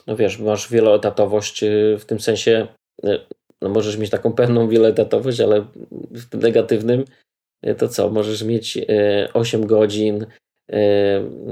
[0.07, 2.67] no wiesz, masz wieloetatowość y, w tym sensie,
[3.05, 3.19] y,
[3.61, 5.65] no możesz mieć taką pewną wieloetatowość, ale
[6.11, 7.05] w negatywnym
[7.67, 8.77] y, to co, możesz mieć
[9.33, 10.25] 8 godzin,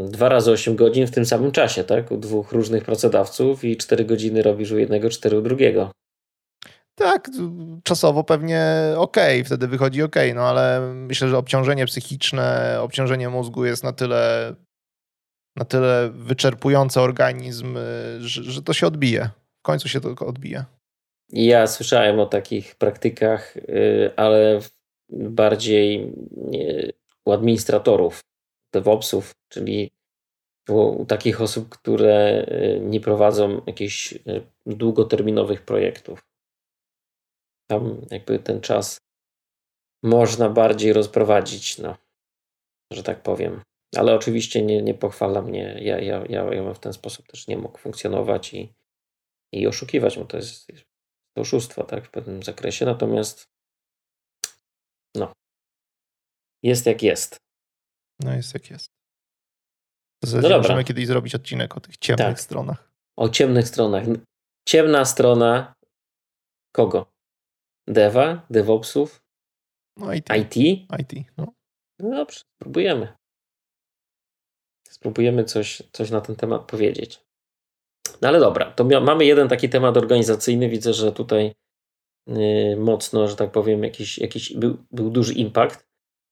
[0.05, 2.11] dwa razy 8 godzin w tym samym czasie, tak?
[2.11, 5.91] U dwóch różnych pracodawców i 4 godziny robisz u jednego, 4 u drugiego.
[6.95, 7.29] Tak,
[7.83, 8.65] czasowo pewnie
[8.97, 14.55] ok, wtedy wychodzi ok, no ale myślę, że obciążenie psychiczne, obciążenie mózgu jest na tyle
[15.55, 17.81] na tyle wyczerpujący organizm, y,
[18.19, 19.29] że, że to się odbije.
[19.59, 20.65] W końcu się to odbije.
[21.29, 24.59] Ja słyszałem o takich praktykach, y, ale
[25.09, 26.13] bardziej
[27.25, 28.19] u administratorów,
[28.73, 29.91] DevOpsów, czyli
[30.69, 34.13] u takich osób, które y, nie prowadzą jakichś
[34.65, 36.21] długoterminowych projektów.
[37.69, 38.97] Tam jakby ten czas
[40.03, 41.97] można bardziej rozprowadzić, no,
[42.93, 43.61] że tak powiem.
[43.95, 45.77] Ale oczywiście nie, nie pochwala mnie.
[45.81, 48.73] Ja, ja, ja, ja w ten sposób też nie mógł funkcjonować i,
[49.53, 50.67] i oszukiwać, bo to jest,
[51.35, 52.85] to oszustwo tak, w pewnym zakresie.
[52.85, 53.49] Natomiast
[55.15, 55.33] no,
[56.63, 57.37] jest jak jest.
[58.23, 58.91] No jest jak jest.
[60.41, 62.41] No możemy kiedyś zrobić odcinek o tych ciemnych tak.
[62.41, 62.91] stronach.
[63.17, 64.03] O ciemnych stronach.
[64.67, 65.73] Ciemna strona
[66.75, 67.11] kogo?
[67.87, 69.21] Deva, DevOpsów?
[69.97, 70.29] No IT.
[70.37, 70.55] IT?
[70.99, 71.53] IT, no.
[71.99, 73.13] No dobrze, spróbujemy
[75.01, 77.21] spróbujemy coś, coś na ten temat powiedzieć.
[78.21, 80.69] No ale dobra, to mamy jeden taki temat organizacyjny.
[80.69, 81.53] Widzę, że tutaj
[82.27, 85.90] yy, mocno, że tak powiem, jakiś, jakiś był, był duży impact.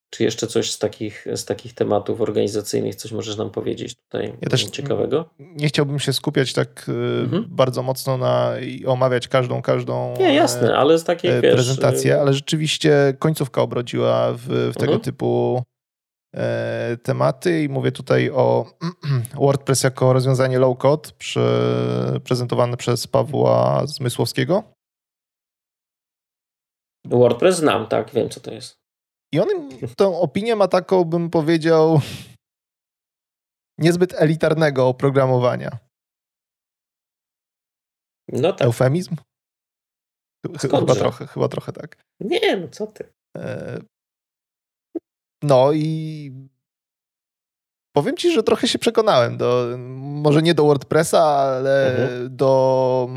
[0.10, 4.50] Czy jeszcze coś z takich, z takich tematów organizacyjnych, coś możesz nam powiedzieć tutaj ja
[4.50, 5.30] też ciekawego?
[5.40, 6.92] Nie chciałbym się skupiać tak y,
[7.24, 7.46] mhm.
[7.50, 12.22] bardzo mocno na i omawiać każdą, każdą nie, jasne, ale z takiej, e, prezentację, wiesz,
[12.22, 15.02] ale rzeczywiście końcówka obrodziła w, w tego mhm.
[15.02, 15.64] typu
[16.36, 18.66] E, tematy i mówię tutaj o
[19.42, 21.12] WordPress jako rozwiązanie low-code
[22.24, 24.64] prezentowane przez Pawła Zmysłowskiego.
[27.06, 28.79] WordPress znam, tak, wiem co to jest.
[29.34, 29.48] I on
[29.98, 32.02] tę opinię ma taką, bym powiedział,
[33.78, 35.78] niezbyt elitarnego oprogramowania.
[38.28, 38.62] No tak.
[38.62, 39.16] Eufemizm?
[40.60, 41.98] Chyba trochę, chyba trochę tak.
[42.20, 43.14] Nie, no co ty.
[43.38, 43.80] E,
[45.44, 46.32] no i
[47.96, 49.38] powiem ci, że trochę się przekonałem.
[49.38, 52.36] Do, może nie do WordPressa, ale mhm.
[52.36, 53.10] do,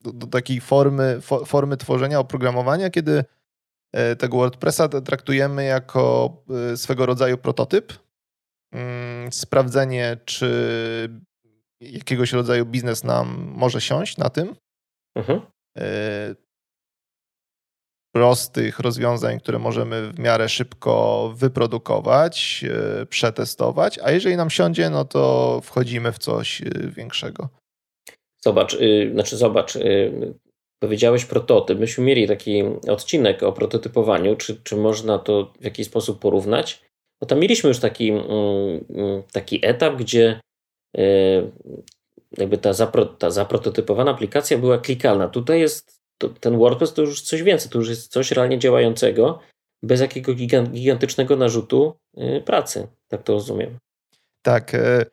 [0.00, 3.24] do, do, takiej formy, formy tworzenia oprogramowania, kiedy
[4.18, 6.36] tego WordPressa traktujemy jako
[6.76, 7.92] swego rodzaju prototyp.
[8.72, 11.20] Mm, sprawdzenie, czy
[11.80, 14.54] jakiegoś rodzaju biznes nam może siąść na tym.
[15.16, 15.40] Mhm
[18.12, 22.64] prostych rozwiązań, które możemy w miarę szybko wyprodukować,
[23.00, 27.48] e, przetestować, a jeżeli nam siądzie, no to wchodzimy w coś e, większego.
[28.40, 30.34] Zobacz, yy, znaczy zobacz, yy,
[30.80, 31.78] powiedziałeś prototyp.
[31.78, 36.82] Myśmy mieli taki odcinek o prototypowaniu, czy, czy można to w jakiś sposób porównać?
[37.20, 40.40] No tam mieliśmy już taki, yy, taki etap, gdzie
[40.98, 41.02] y,
[42.38, 45.28] jakby ta, zapro, ta zaprototypowana aplikacja była klikalna.
[45.28, 49.38] Tutaj jest to, ten WordPress to już coś więcej, to już jest coś realnie działającego,
[49.82, 52.88] bez jakiego gigantycznego narzutu y, pracy.
[53.08, 53.78] Tak to rozumiem.
[54.42, 54.74] Tak.
[54.74, 55.06] E,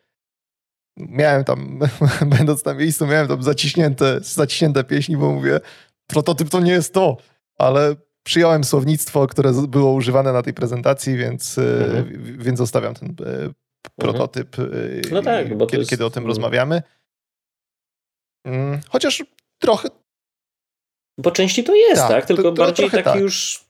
[0.98, 1.78] miałem tam,
[2.38, 5.60] będąc na miejscu, miałem tam zaciśnięte, zaciśnięte pieśni, bo mówię,
[6.06, 7.16] prototyp to nie jest to,
[7.58, 12.38] ale przyjąłem słownictwo, które było używane na tej prezentacji, więc, e, mhm.
[12.38, 13.54] więc zostawiam ten e, mhm.
[13.96, 14.56] prototyp,
[15.10, 15.90] no tak, bo kiedy, jest...
[15.90, 16.82] kiedy o tym rozmawiamy.
[18.44, 19.24] Mm, chociaż
[19.58, 19.88] trochę,
[21.22, 22.10] po części to jest, tak?
[22.10, 22.26] tak?
[22.26, 23.20] Tylko to, to bardziej taki tak.
[23.20, 23.64] już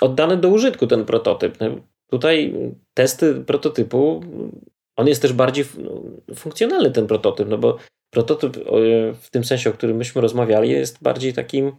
[0.00, 1.60] oddany do użytku ten prototyp.
[1.60, 1.66] No,
[2.10, 2.54] tutaj
[2.94, 4.24] testy prototypu,
[4.96, 6.02] on jest też bardziej no,
[6.34, 7.76] funkcjonalny ten prototyp, no bo
[8.10, 8.56] prototyp
[9.20, 11.72] w tym sensie, o którym myśmy rozmawiali, jest bardziej takim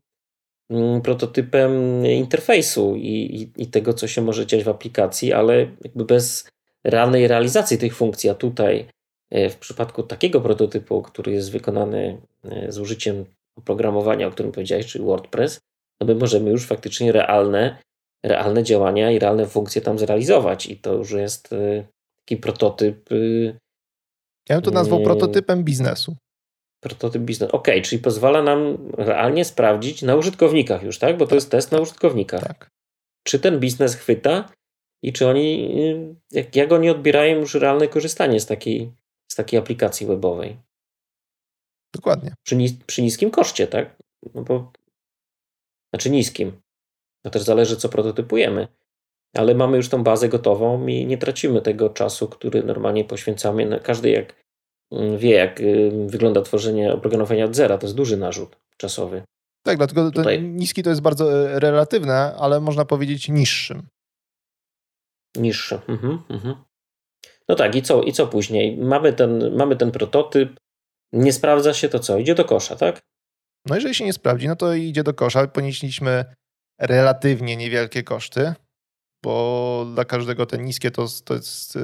[0.70, 6.06] mm, prototypem interfejsu i, i, i, tego, co się może dziać w aplikacji, ale jakby
[6.06, 6.50] bez
[6.84, 8.30] realnej realizacji tych funkcji.
[8.30, 8.88] A tutaj
[9.32, 13.26] e, w przypadku takiego prototypu, który jest wykonany e, z użyciem
[13.58, 15.60] oprogramowania, o którym powiedziałeś, czyli WordPress,
[16.02, 17.78] no my możemy już faktycznie realne,
[18.26, 20.66] realne działania i realne funkcje tam zrealizować.
[20.66, 21.56] I to już jest
[22.28, 23.12] taki prototyp.
[23.12, 23.60] Y,
[24.50, 26.16] ja bym to nazwał y, prototypem biznesu.
[26.84, 27.56] Prototyp biznesu.
[27.56, 31.18] Ok, czyli pozwala nam realnie sprawdzić na użytkownikach już, tak?
[31.18, 32.44] Bo to tak, jest test na użytkownikach.
[32.44, 32.70] Tak.
[33.24, 34.50] Czy ten biznes chwyta
[35.04, 35.74] i czy oni,
[36.32, 38.92] jak, jak oni odbierają już realne korzystanie z takiej,
[39.32, 40.58] z takiej aplikacji webowej.
[41.96, 42.34] Dokładnie.
[42.46, 43.98] Przy, nis przy niskim koszcie, tak?
[44.34, 44.72] No bo,
[45.94, 46.62] znaczy niskim.
[47.26, 48.68] To też zależy, co prototypujemy.
[49.38, 53.80] Ale mamy już tą bazę gotową i nie tracimy tego czasu, który normalnie poświęcamy.
[53.84, 54.36] Każdy jak
[54.92, 55.62] mm, wie, jak
[56.06, 57.78] wygląda tworzenie oprogramowania od zera.
[57.78, 59.24] To jest duży narzut czasowy.
[59.64, 60.44] Tak, dlatego Tutaj...
[60.44, 63.88] niski to jest bardzo e, relatywne, ale można powiedzieć niższym.
[65.38, 65.80] Niższy.
[65.88, 66.56] Mhm, mhm.
[67.50, 68.78] No tak, i co, i co później?
[68.78, 70.60] Mamy ten, mamy ten prototyp,
[71.14, 72.18] nie sprawdza się to co?
[72.18, 73.00] Idzie do kosza, tak?
[73.66, 75.48] No jeżeli się nie sprawdzi, no to idzie do kosza.
[75.48, 76.26] Ponieśliśmy
[76.80, 78.54] relatywnie niewielkie koszty,
[79.24, 81.80] bo dla każdego te niskie to, to jest y,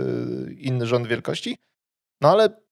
[0.60, 1.58] inny rząd wielkości.
[2.22, 2.64] No ale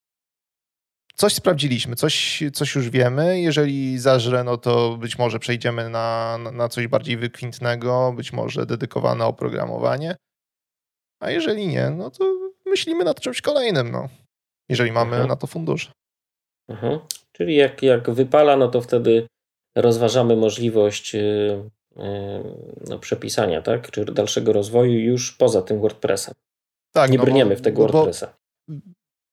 [1.16, 3.42] coś sprawdziliśmy, coś, coś już wiemy.
[3.42, 9.26] Jeżeli zażre, no to być może przejdziemy na, na coś bardziej wykwintnego, być może dedykowane
[9.26, 10.16] oprogramowanie.
[11.20, 12.26] A jeżeli nie, no to
[12.66, 14.10] myślimy nad czymś kolejnym, no,
[14.70, 15.28] jeżeli mamy mhm.
[15.28, 15.92] na to fundusze.
[16.70, 17.00] Mhm.
[17.32, 19.28] Czyli jak, jak wypala, no to wtedy
[19.76, 21.70] rozważamy możliwość yy,
[22.90, 23.92] no, przepisania, tak?
[23.92, 26.34] Czy dalszego rozwoju już poza tym WordPressem.
[26.92, 28.34] Tak, nie no brniemy bo, w tego WordPressa.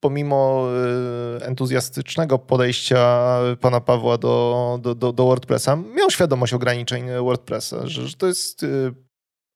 [0.00, 0.68] Pomimo
[1.40, 8.08] y, entuzjastycznego podejścia pana Pawła do, do, do, do WordPressa, miał świadomość ograniczeń WordPressa, że,
[8.08, 8.94] że to jest y,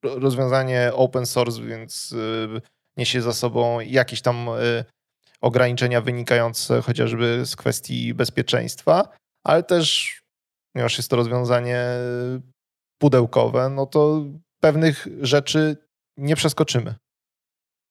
[0.02, 2.60] rozwiązanie open source, więc y,
[2.96, 4.48] niesie za sobą jakieś tam
[5.40, 9.08] ograniczenia wynikające chociażby z kwestii bezpieczeństwa,
[9.44, 10.20] ale też,
[10.72, 11.86] ponieważ jest to rozwiązanie
[13.02, 14.24] pudełkowe, no to
[14.60, 15.76] pewnych rzeczy
[16.16, 16.94] nie przeskoczymy.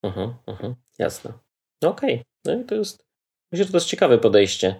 [0.03, 1.33] Mhm, mhm, jasne.
[1.81, 2.25] No okej, okay.
[2.45, 3.05] no i to jest,
[3.51, 4.75] myślę, że to jest ciekawe podejście.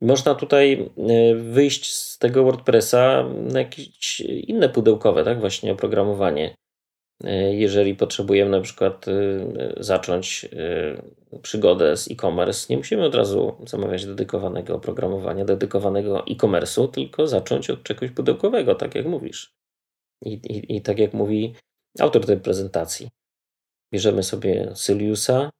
[0.00, 6.54] Można tutaj e, wyjść z tego WordPressa na jakieś inne pudełkowe, tak, właśnie oprogramowanie.
[7.24, 9.12] E, jeżeli potrzebujemy na przykład e,
[9.76, 10.48] zacząć
[11.42, 17.82] przygodę z e-commerce, nie musimy od razu zamawiać dedykowanego oprogramowania, dedykowanego e-commerce'u, tylko zacząć od
[17.82, 19.58] czegoś pudełkowego, tak jak mówisz.
[20.24, 21.54] I, i, I tak jak mówi
[22.00, 23.08] autor tej prezentacji.
[23.92, 25.50] Bierzemy sobie Syliusa,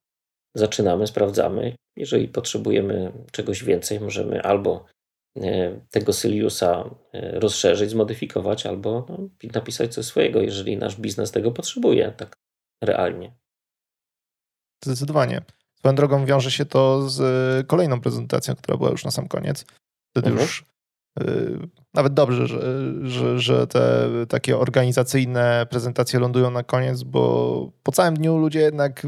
[0.56, 1.76] zaczynamy, sprawdzamy.
[1.96, 4.84] Jeżeli potrzebujemy czegoś więcej, możemy albo
[5.42, 9.18] E, tego Syliusa e, rozszerzyć, zmodyfikować albo no,
[9.54, 12.36] napisać coś swojego, jeżeli nasz biznes tego potrzebuje, tak
[12.82, 13.36] realnie.
[14.84, 15.42] Zdecydowanie.
[15.78, 19.64] Swoją drogą wiąże się to z e, kolejną prezentacją, która była już na sam koniec.
[20.10, 20.46] Wtedy mhm.
[20.46, 20.64] już
[21.94, 22.60] nawet dobrze, że,
[23.02, 29.06] że, że te takie organizacyjne prezentacje lądują na koniec, bo po całym dniu ludzie jednak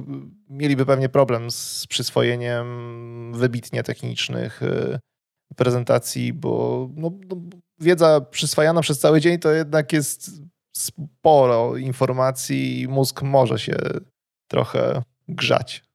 [0.49, 2.67] mieliby pewnie problem z przyswojeniem
[3.35, 4.61] wybitnie technicznych
[5.57, 7.37] prezentacji, bo no, no,
[7.81, 10.31] wiedza przyswajana przez cały dzień to jednak jest
[10.77, 13.77] sporo informacji i mózg może się
[14.51, 15.89] trochę grzać.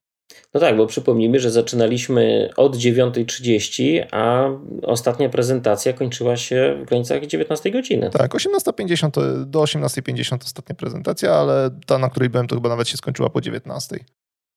[0.54, 4.50] No tak, bo przypomnijmy, że zaczynaliśmy od 9.30, a
[4.84, 8.10] ostatnia prezentacja kończyła się w granicach 19 godziny.
[8.10, 12.98] Tak, 18.50 do 18.50 ostatnia prezentacja, ale ta, na której byłem, to chyba nawet się
[12.98, 14.00] skończyła po 19.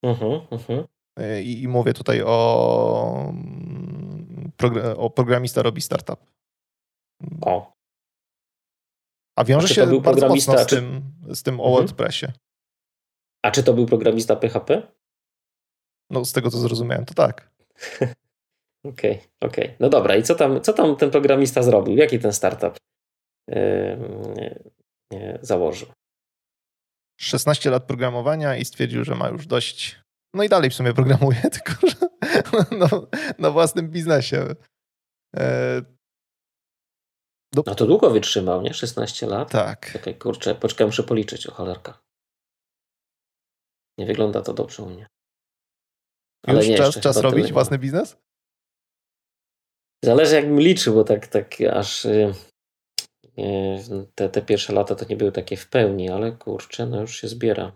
[0.07, 0.85] Uh-huh, uh-huh.
[1.43, 3.33] I, I, mówię tutaj o,
[4.97, 6.21] o programista robi startup.
[7.41, 7.73] O.
[9.37, 11.03] A wiąże się był bardzo mocno z tym,
[11.35, 11.87] z tym o mhm.
[11.87, 12.27] WordPressie.
[13.43, 14.98] A czy to był programista PHP?
[16.11, 17.51] No, z tego co zrozumiałem, to tak.
[18.85, 19.21] Okej, okej.
[19.41, 19.77] Okay, okay.
[19.81, 21.97] No dobra, i co tam, co tam ten programista zrobił?
[21.97, 22.77] Jaki ten startup
[23.49, 25.89] yy, założył?
[27.21, 30.01] 16 lat programowania i stwierdził, że ma już dość.
[30.35, 31.97] No i dalej w sumie programuje, tylko że
[32.79, 33.07] no,
[33.39, 34.55] na własnym biznesie.
[35.37, 35.43] Yy,
[37.55, 38.75] no, no to długo wytrzymał, nie?
[38.75, 39.51] 16 lat?
[39.51, 39.93] Tak.
[39.97, 41.99] Okej, kurczę, poczekaj, muszę policzyć, o cholerka.
[43.99, 45.07] Nie wygląda to dobrze u mnie.
[46.47, 48.17] Ale Już nie, czas, czas robić własny biznes?
[50.05, 52.35] Zależy jakbym liczył, bo tak, tak aż yy,
[54.15, 57.29] te, te pierwsze lata to nie były takie w pełni, ale kurczę, no już się
[57.29, 57.73] zbiera.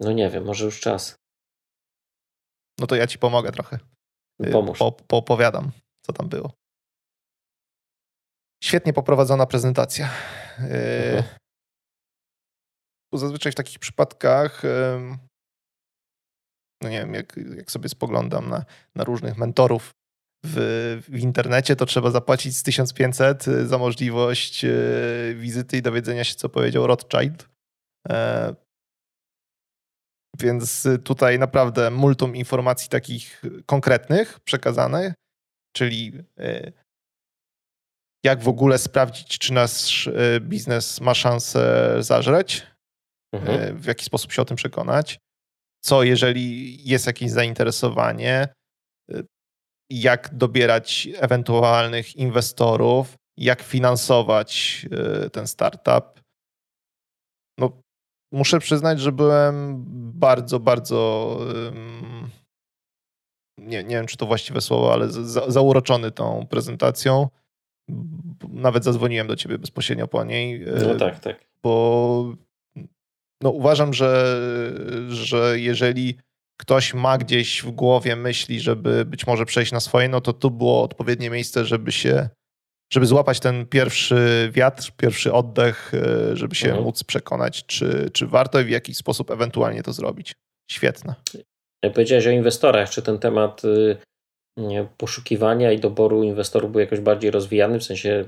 [0.00, 1.16] No nie wiem, może już czas.
[2.78, 3.78] No to ja ci pomogę trochę.
[4.46, 4.78] Y, Pomóż.
[4.78, 5.70] Po, poopowiadam,
[6.06, 6.52] co tam było.
[8.62, 10.10] Świetnie poprowadzona prezentacja.
[10.58, 11.22] Mhm.
[13.12, 14.62] Zazwyczaj w takich przypadkach
[16.82, 18.64] no nie wiem, jak, jak sobie spoglądam na,
[18.94, 19.94] na różnych mentorów
[20.44, 26.24] w, w internecie, to trzeba zapłacić z 1500 y, za możliwość y, wizyty i dowiedzenia
[26.24, 27.48] się, co powiedział Rothschild.
[28.08, 28.54] E,
[30.38, 35.14] więc tutaj naprawdę multum informacji takich konkretnych przekazanych,
[35.76, 36.72] czyli y,
[38.24, 40.10] jak w ogóle sprawdzić, czy nasz
[40.40, 42.66] biznes ma szansę zażreć,
[43.34, 43.78] mhm.
[43.78, 45.18] w jaki sposób się o tym przekonać,
[45.80, 48.48] co jeżeli jest jakieś zainteresowanie,
[49.12, 49.26] y,
[49.90, 54.86] jak dobierać ewentualnych inwestorów, jak finansować
[55.26, 56.20] y, ten startup.
[57.58, 57.72] No,
[58.32, 59.84] muszę przyznać, że byłem
[60.18, 61.38] bardzo, bardzo.
[63.58, 67.28] Nie, nie wiem, czy to właściwe słowo, ale za, zauroczony tą prezentacją.
[68.48, 70.68] Nawet zadzwoniłem do ciebie bezpośrednio po niej.
[70.68, 71.44] Y, no tak, tak.
[71.62, 72.34] Bo
[73.42, 74.40] no uważam, że,
[75.08, 76.18] że jeżeli
[76.60, 80.50] ktoś ma gdzieś w głowie myśli, żeby być może przejść na swoje, no to tu
[80.50, 82.28] było odpowiednie miejsce, żeby się,
[82.92, 86.84] żeby złapać ten pierwszy wiatr, pierwszy oddech, e, żeby się mhm.
[86.84, 90.34] móc przekonać, czy, czy warto i w jakiś sposób ewentualnie to zrobić.
[90.70, 91.14] Świetne.
[91.84, 93.96] Jak powiedziałeś o inwestorach, czy ten temat y,
[94.96, 98.24] poszukiwania i doboru inwestorów był jakoś bardziej rozwijany, w sensie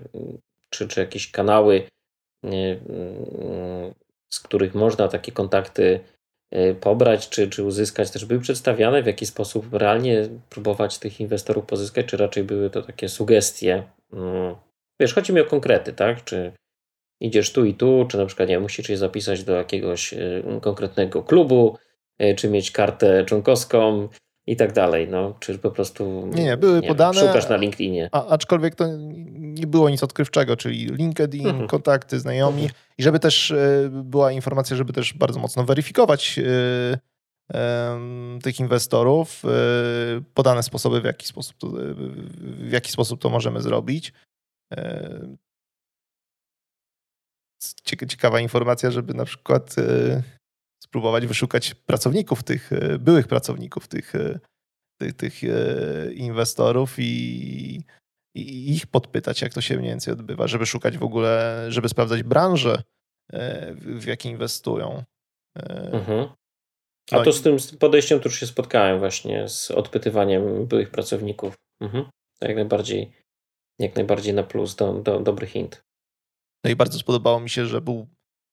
[0.71, 1.87] czy, czy jakieś kanały
[4.31, 6.01] z których można takie kontakty
[6.55, 11.67] y, pobrać, czy, czy uzyskać, też były przedstawiane, w jaki sposób realnie próbować tych inwestorów
[11.67, 13.83] pozyskać, czy raczej były to takie sugestie.
[14.13, 14.55] Mm.
[15.01, 16.25] Wiesz, chodzi mi o konkrety, tak?
[16.25, 16.53] Czy
[17.21, 21.23] idziesz tu i tu, czy na przykład nie musisz się zapisać do jakiegoś y, konkretnego
[21.23, 21.79] klubu,
[22.23, 24.09] y, czy mieć kartę członkowską,
[24.51, 27.57] i tak dalej, no, czy po prostu nie, nie były nie podane, wiem, szukasz na
[27.57, 28.09] LinkedInie.
[28.13, 28.85] A, aczkolwiek to
[29.37, 31.69] nie było nic odkrywczego, czyli LinkedIn, mhm.
[31.69, 32.81] kontakty, znajomi mhm.
[32.99, 36.41] i żeby też e, była informacja, żeby też bardzo mocno weryfikować
[37.53, 39.49] e, tych inwestorów, e,
[40.35, 41.67] podane sposoby, w jaki sposób to,
[42.41, 44.13] w jaki sposób to możemy zrobić.
[47.85, 49.77] Ciekawa informacja, żeby na przykład
[50.83, 54.39] spróbować wyszukać pracowników tych, e, byłych pracowników tych, e,
[55.01, 57.85] tych, tych e, inwestorów i,
[58.35, 62.23] i ich podpytać, jak to się mniej więcej odbywa, żeby szukać w ogóle, żeby sprawdzać
[62.23, 62.83] branżę,
[63.75, 65.05] w jakie inwestują.
[65.93, 66.29] Mhm.
[67.11, 71.55] A no to z tym podejściem to już się spotkałem właśnie z odpytywaniem byłych pracowników.
[71.81, 72.05] Mhm.
[72.41, 73.13] Jak najbardziej,
[73.79, 75.83] jak najbardziej na plus, do, do, dobry hint.
[76.65, 78.09] No i bardzo spodobało mi się, że był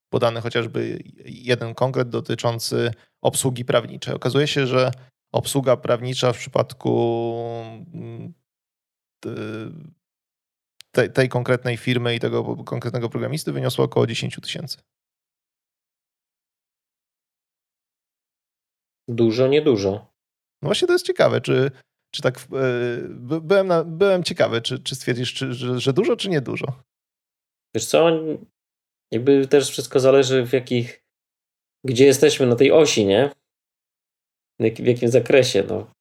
[0.10, 2.92] podany chociażby jeden konkret dotyczący
[3.22, 4.14] obsługi prawniczej.
[4.16, 4.92] Okazuje się, że
[5.32, 7.34] obsługa prawnicza w przypadku
[7.94, 8.34] mm,
[10.92, 14.78] tej, tej konkretnej firmy i tego konkretnego programisty wyniosła około 10 tysięcy.
[19.08, 19.92] Dużo, niedużo.
[20.62, 21.72] No właśnie to jest ciekawe, czy,
[22.12, 22.48] czy tak.
[22.52, 26.84] Yy, byłem, na, byłem ciekawy, czy, czy stwierdzisz, czy, że, że dużo, czy niedużo.
[27.76, 28.10] Wiesz co,
[29.12, 31.04] jakby też wszystko zależy w jakich,
[31.86, 33.32] gdzie jesteśmy na tej osi, nie?
[34.60, 35.92] W jakim zakresie, no.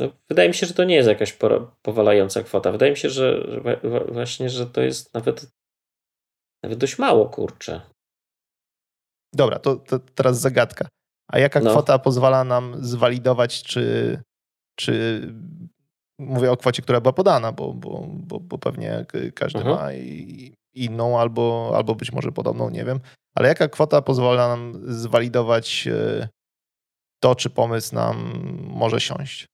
[0.00, 1.38] no wydaje mi się, że to nie jest jakaś
[1.82, 2.72] powalająca kwota.
[2.72, 3.80] Wydaje mi się, że, że
[4.12, 5.50] właśnie, że to jest nawet
[6.62, 7.80] Nawet dość mało, kurczę.
[9.34, 10.88] Dobra, to, to teraz zagadka.
[11.32, 11.70] A jaka No.
[11.70, 14.18] kwota pozwala nam zwalidować, czy,
[14.78, 15.22] czy
[16.18, 19.76] mówię o kwocie, która była podana, bo, bo, bo, bo pewnie każdy Mhm.
[19.76, 23.00] ma i, inną albo, albo być może podobną, nie wiem.
[23.34, 26.28] Ale jaka kwota pozwala nam zwalidować e,
[27.22, 29.46] to, czy pomysł nam może siąść?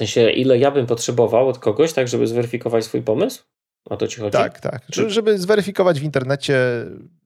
[0.00, 3.42] W sensie, ile ja bym potrzebował od kogoś, tak, żeby zweryfikować swój pomysł?
[3.90, 4.32] O to ci chodzi?
[4.32, 4.86] Tak, tak.
[4.86, 6.56] Czy- Żeby zweryfikować w internecie,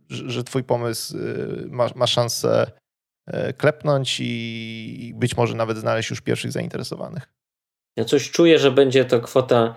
[0.09, 2.71] że, twój pomysł y, ma, ma szansę
[3.27, 7.33] e, klepnąć i być może nawet znaleźć już pierwszych zainteresowanych.
[7.97, 9.77] Ja coś czuję, że będzie to kwota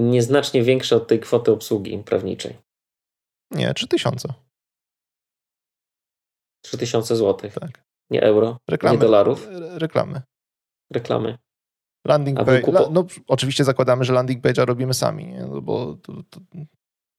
[0.00, 2.56] nieznacznie większa od tej kwoty obsługi prawniczej.
[3.50, 4.28] Nie, 3000.
[6.64, 7.50] 3000 zł.
[7.60, 7.84] Tak.
[8.10, 8.96] Nie euro, Reklamy.
[8.96, 9.46] nie dolarów.
[9.48, 10.22] Re- Reklamy.
[10.92, 11.38] Reklamy.
[12.06, 12.60] Landing page.
[12.62, 15.46] był La, kupo- no, oczywiście zakładamy, że landing page'a robimy sami, nie?
[15.46, 16.40] No, bo to, to,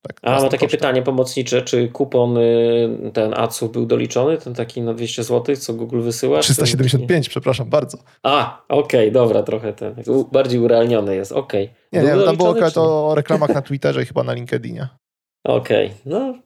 [0.01, 1.61] tak, A, mam takie pytanie pomocnicze.
[1.61, 4.37] Czy kupon y, ten ACU był doliczony?
[4.37, 6.39] Ten taki na 200 zł, co Google wysyła?
[6.39, 7.97] Czy- 375, przepraszam bardzo.
[8.23, 9.95] A, okej, dobra, trochę ten.
[10.31, 11.69] Bardziej urealniony jest, okej.
[11.91, 14.87] Nie, Był nie, tam było czy to o reklamach na Twitterze i chyba na LinkedInie.
[15.43, 16.39] Okej, no.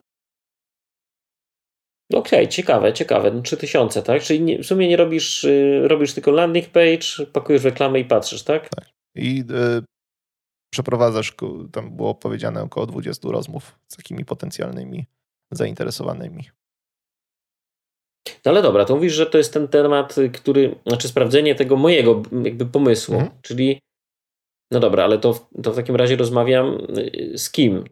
[2.12, 3.30] Okej, ciekawe, ciekawe.
[3.30, 4.22] No, 3000, tak?
[4.22, 8.42] Czyli nie, w sumie nie robisz, y, robisz tylko landing page, pakujesz reklamę i patrzysz,
[8.42, 8.68] tak?
[9.14, 9.82] I y,
[10.70, 11.34] przeprowadzasz,
[11.72, 15.06] tam było powiedziane około 20 rozmów z takimi potencjalnymi
[15.50, 16.44] zainteresowanymi.
[18.44, 22.22] No ale dobra, to mówisz, że to jest ten temat, który, znaczy sprawdzenie tego mojego
[22.44, 23.32] jakby pomysłu, Mhm.
[23.42, 23.80] czyli
[24.70, 27.84] no dobra, ale to, w- to w takim razie rozmawiam y, z kim?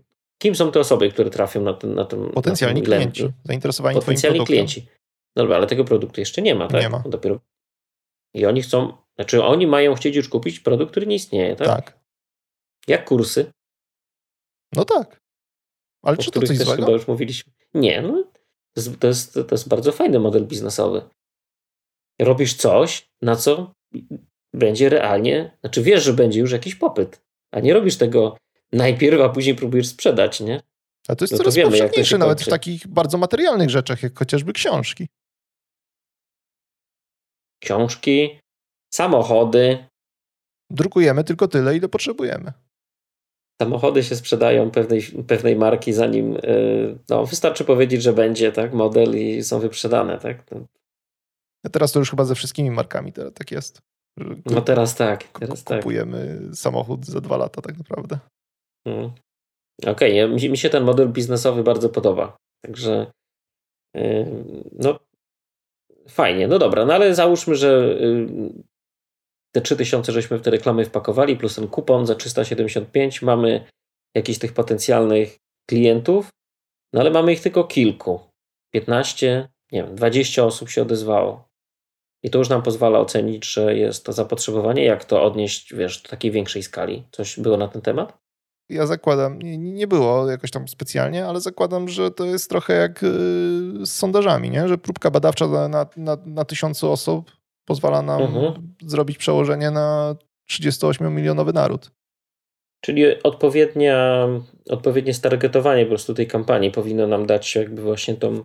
[0.42, 3.94] Kim są te osoby, które trafią na ten na ten Potencjalni na ten klienci, zainteresowani
[4.00, 4.86] Potencjalni klienci.
[5.36, 6.82] No dobra, ale tego produktu jeszcze nie ma, tak?
[6.82, 6.98] Nie ma.
[7.06, 7.40] Dopiero...
[8.34, 11.66] I oni chcą, znaczy oni mają chcieć już kupić produkt, który nie istnieje, tak?
[11.66, 11.98] Tak.
[12.88, 13.52] Jak kursy,
[14.72, 15.20] No tak.
[16.02, 16.82] Ale o czy to coś też złego?
[16.82, 17.52] chyba już mówiliśmy.
[17.74, 18.24] Nie, no
[18.72, 21.02] to jest, to jest, to jest bardzo fajny model biznesowy.
[22.20, 23.72] Robisz coś, na co
[24.54, 27.20] będzie realnie, znaczy wiesz, że będzie już jakiś popyt,
[27.52, 28.36] a nie robisz tego
[28.72, 30.62] najpierw, a później próbujesz sprzedać, nie?
[31.08, 34.18] A to jest no coraz wiemy, to powszechniejsze, nawet w takich bardzo materialnych rzeczach, jak
[34.18, 35.08] chociażby książki.
[37.60, 38.40] Książki,
[38.94, 39.86] samochody,
[40.70, 42.52] Drukujemy tylko tyle, ile potrzebujemy.
[43.62, 49.18] Samochody się sprzedają pewnej, pewnej marki, zanim yy, no, wystarczy powiedzieć, że będzie tak model
[49.18, 50.50] i są wyprzedane, tak?
[50.50, 50.60] No,
[51.66, 53.80] A teraz to już chyba ze wszystkimi markami teraz tak jest.
[54.46, 55.78] no teraz tak, teraz tak.
[55.78, 58.18] Kupujemy samochód za dwa lata tak naprawdę.
[58.86, 59.10] Mm.
[59.86, 62.36] Okej, ja- mi, się ten model biznesowy bardzo podoba.
[62.64, 63.06] Także
[63.94, 64.26] yy,
[64.72, 64.98] no
[66.08, 68.52] fajnie, no dobra, no ale załóżmy, że yy,
[69.54, 73.64] te 3000 żeśmy w te reklamy wpakowali, plus ten kupon za 375, mamy
[74.14, 75.36] jakichś tych potencjalnych
[75.68, 76.28] klientów,
[76.92, 78.20] no ale mamy ich tylko kilku.
[78.72, 81.48] 15, nie wiem, 20 osób się odezwało.
[82.22, 86.08] I to już nam pozwala ocenić, że jest to zapotrzebowanie, jak to odnieść, wiesz, do
[86.08, 87.04] takiej większej skali.
[87.12, 88.18] Coś było na ten temat?
[88.68, 93.02] Ja zakładam, nie, nie było jakoś tam specjalnie, ale zakładam, że to jest trochę jak
[93.02, 94.68] yy, z sondażami, nie?
[94.68, 98.74] że próbka badawcza na, na, na tysiącu osób pozwala nam Mhm.
[98.82, 100.16] zrobić przełożenie na
[100.50, 101.90] 38-milionowy naród.
[102.80, 104.28] Czyli odpowiednia,
[104.70, 108.44] odpowiednie stargetowanie po prostu tej kampanii powinno nam dać jakby właśnie tą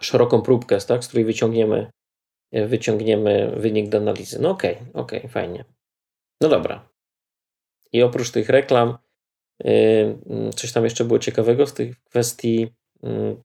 [0.00, 1.90] szeroką próbkę, tak, z której wyciągniemy,
[2.52, 4.38] wyciągniemy wynik do analizy.
[4.42, 5.64] No okej, okej, fajnie.
[6.40, 6.88] No dobra.
[7.92, 8.98] I oprócz tych reklam,
[9.64, 10.18] yy,
[10.56, 12.68] coś tam jeszcze było ciekawego w tej kwestii
[13.02, 13.36] yy,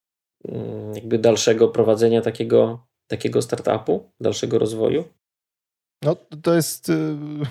[0.45, 5.03] yy, jakby dalszego prowadzenia takiego, takiego startupu, dalszego rozwoju?
[6.03, 7.45] No to jest yy,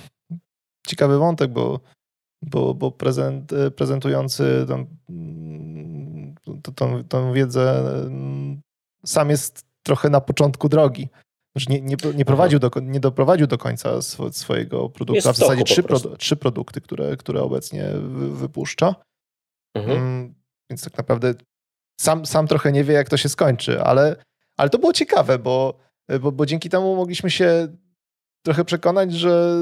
[0.86, 1.80] ciekawy wątek, bo,
[2.42, 8.60] bo, bo prezent, yy, prezentujący tą, mm, tą, tą, tą wiedzę mm,
[9.04, 11.08] sam jest trochę na początku drogi.
[11.56, 15.32] Znaczy nie, nie, nie, prowadził do, nie doprowadził do końca swo, swojego produktu, Jest a
[15.32, 18.94] w zasadzie trzy, produ- trzy produkty, które, które obecnie wy, wypuszcza.
[19.76, 19.98] Mhm.
[19.98, 20.34] Mm,
[20.70, 21.34] Więc tak naprawdę
[22.00, 24.16] sam, sam trochę nie wie, jak to się skończy, ale,
[24.56, 25.78] ale to było ciekawe, bo,
[26.20, 27.68] bo, bo dzięki temu mogliśmy się
[28.44, 29.54] trochę przekonać, że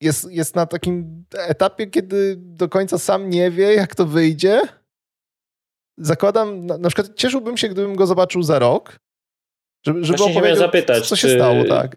[0.00, 4.62] jest, jest na takim etapie, kiedy do końca sam nie wie, jak to wyjdzie.
[5.98, 8.98] Zakładam, na, na przykład cieszyłbym się, gdybym go zobaczył za rok,
[9.86, 11.96] żeby, żeby Właśnie opowiedział, zapytać, co się czy- stało, tak.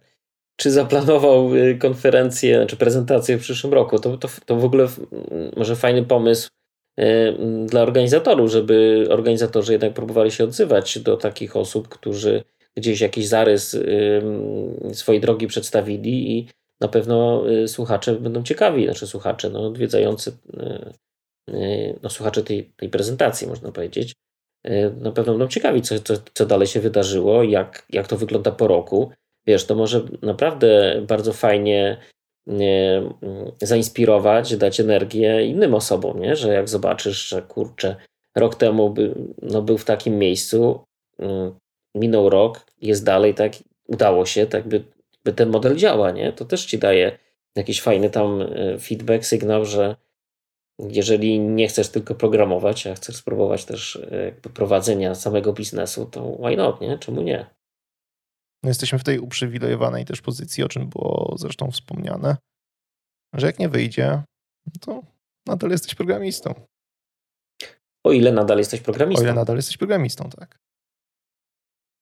[0.57, 3.99] czy zaplanował y, konferencję czy prezentację w przyszłym roku.
[3.99, 4.87] To, to, to w ogóle
[5.57, 6.49] może fajny pomysł
[7.65, 12.43] dla organizatorów, żeby organizatorzy jednak próbowali się odzywać do takich osób, którzy
[12.75, 14.21] gdzieś jakiś zarys y,
[14.93, 16.47] swojej drogi przedstawili i
[16.81, 20.37] na pewno słuchacze będą ciekawi, znaczy słuchacze, no, odwiedzający,
[22.03, 24.13] no, słuchacze tej, tej prezentacji, można powiedzieć,
[25.01, 28.67] na pewno będą ciekawi, co, co, co dalej się wydarzyło, jak, jak to wygląda po
[28.67, 29.11] roku.
[29.47, 31.97] Wiesz, to może naprawdę bardzo fajnie nie,
[33.61, 36.35] zainspirować, dać energię innym osobom, nie?
[36.35, 37.95] że jak zobaczysz, że kurczę,
[38.35, 40.79] rok temu by, no, był w takim miejscu,
[41.19, 41.55] mm,
[41.95, 43.53] minął rok, jest dalej, tak,
[43.87, 44.83] udało się, tak by,
[45.23, 46.33] by ten model działa, nie?
[46.33, 47.17] To też ci daje
[47.55, 49.95] jakiś fajny tam e, feedback, sygnał, że
[50.79, 56.57] jeżeli nie chcesz tylko programować, a chcesz spróbować też e, prowadzenia samego biznesu, to why
[56.57, 56.97] not, nie?
[56.97, 57.45] Czemu nie?
[58.65, 62.37] No jesteśmy w tej uprzywilejowanej też pozycji, o czym było zresztą wspomniane,
[63.33, 64.23] że jak nie wyjdzie,
[64.81, 65.01] to
[65.45, 66.53] nadal jesteś programistą.
[68.05, 69.21] O ile nadal jesteś programistą.
[69.21, 70.57] O ile nadal jesteś programistą, tak.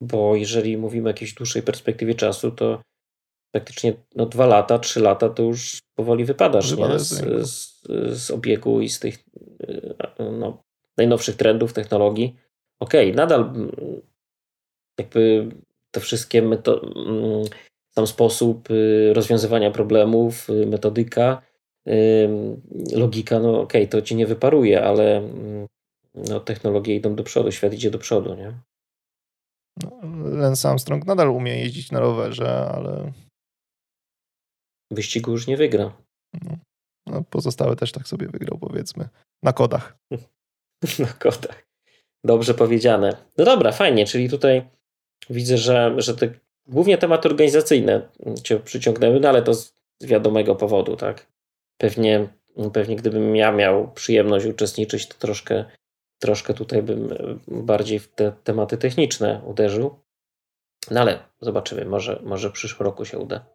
[0.01, 2.81] Bo jeżeli mówimy o jakiejś dłuższej perspektywie czasu, to
[3.53, 6.99] praktycznie no, dwa lata, trzy lata to już powoli wypadasz nie?
[6.99, 7.07] Z,
[7.49, 7.81] z,
[8.17, 9.23] z, obiegu i z tych
[10.17, 10.63] e, no,
[10.97, 12.35] najnowszych trendów, technologii.
[12.79, 13.71] Okej, okay, nadal mm,
[14.99, 15.51] jakby
[15.93, 17.43] te wszystkie meto- mm,
[17.95, 21.41] sam sposób y, rozwiązywania problemów, y, metodyka,
[22.93, 25.67] logika, no okej, okay, to ci nie wyparuje, ale mm,
[26.15, 28.53] no, technologie idą do przodu, świat idzie do przodu, nie?
[29.83, 29.99] No,
[30.37, 33.11] Lance Armstrong nadal umie jeździć na rowerze, ale...
[34.91, 35.97] Wyścigu już nie wygra.
[36.41, 36.57] No,
[37.07, 39.09] no pozostałe też tak sobie wygrał, powiedzmy.
[39.43, 39.97] Na kodach.
[40.99, 41.67] na kodach.
[42.23, 43.17] Dobrze powiedziane.
[43.37, 44.69] No dobra, fajnie, czyli tutaj
[45.29, 46.29] widzę, że, że te
[46.67, 48.09] głównie tematy organizacyjne
[48.43, 51.27] cię przyciągnęły, no ale to z wiadomego powodu, tak?
[51.77, 52.27] Pewnie,
[52.73, 55.65] pewnie gdybym ja miał przyjemność uczestniczyć, to troszkę
[56.23, 57.17] troszkę tutaj bym e,
[57.47, 59.99] bardziej w te tematy techniczne uderzył.
[60.91, 63.45] No ale zobaczymy, może, może w przyszłym roku się uda.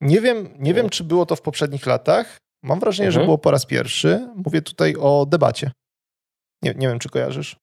[0.00, 2.38] Nie wiem, nie wiem, czy było to w poprzednich latach.
[2.62, 3.22] Mam wrażenie, mhm.
[3.22, 4.28] że było po raz pierwszy.
[4.34, 5.70] Mówię tutaj o debacie.
[6.62, 7.56] Nie, nie wiem, czy kojarzysz.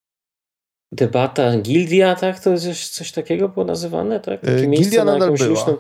[0.94, 2.40] Debata, gildia, tak?
[2.40, 4.42] To jest coś takiego było nazywane, tak?
[4.42, 5.50] Takie e, gildia nadal była.
[5.50, 5.78] Liczną...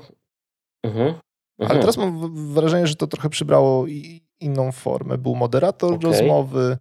[0.83, 1.07] Mhm.
[1.59, 1.71] Mhm.
[1.71, 3.85] Ale teraz mam wrażenie, że to trochę przybrało
[4.39, 5.17] inną formę.
[5.17, 6.11] Był moderator okay.
[6.11, 6.77] rozmowy,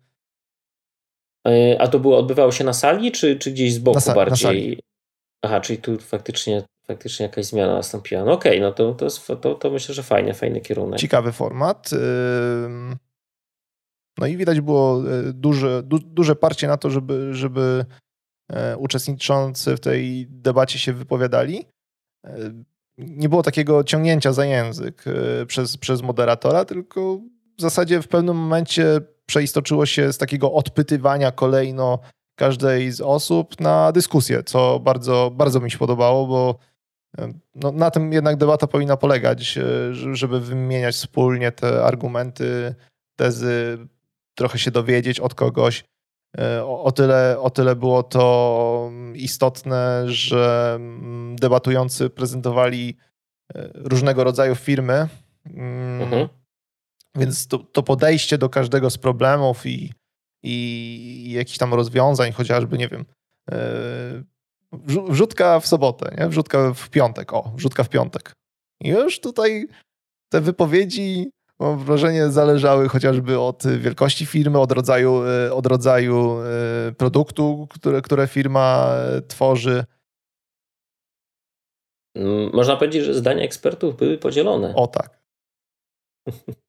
[1.49, 4.81] E, a to było, odbywało się na sali, czy, czy gdzieś z boku na bardziej?
[5.43, 8.25] Aha, czyli tu faktycznie, faktycznie jakaś zmiana nastąpiła.
[8.25, 8.95] No okej, okay, no to,
[9.27, 11.01] to, to, to myślę, że fajny, fajny kierunek.
[11.01, 11.91] Ciekawy format.
[14.19, 17.85] No i widać było e, duże, du, duże parcie na to, żeby, żeby
[18.79, 21.65] uczestniczący w tej debacie się wypowiadali.
[22.99, 25.05] Nie było takiego ciągnięcia za język
[25.47, 27.21] przez, przez moderatora, tylko
[27.59, 31.99] w zasadzie w pewnym momencie przeistoczyło się z takiego odpytywania kolejno
[32.35, 36.59] każdej z osób na dyskusję, co bardzo, bardzo mi się podobało, bo
[37.55, 42.75] no, na tym jednak debata powinna polegać, e, żeby wymieniać wspólnie te argumenty,
[43.17, 43.79] tezy,
[44.35, 45.85] trochę się dowiedzieć od kogoś.
[46.39, 52.97] E, o, tyle, o tyle było to istotne, że mm, debatujący prezentowali
[53.55, 55.09] e, różnego rodzaju firmy.
[55.47, 56.29] Mm, mhm.
[57.15, 59.93] Więc to, to podejście do każdego z problemów i,
[60.43, 60.55] i,
[61.27, 63.05] i jakichś tam rozwiązań, chociażby, nie wiem,
[63.51, 64.25] yy,
[65.09, 66.29] wrzutka w sobotę, nie?
[66.29, 68.33] wrzutka w piątek, o, wrzutka w piątek.
[68.81, 69.69] I już tutaj
[70.29, 71.31] te wypowiedzi,
[71.63, 78.03] mam wrażenie, zależały chociażby od wielkości firmy, od rodzaju, e, od rodzaju e, produktu, które,
[78.03, 78.97] które firma
[79.29, 79.85] tworzy.
[82.53, 84.75] Można powiedzieć, że zdania ekspertów były podzielone.
[84.75, 85.23] O tak.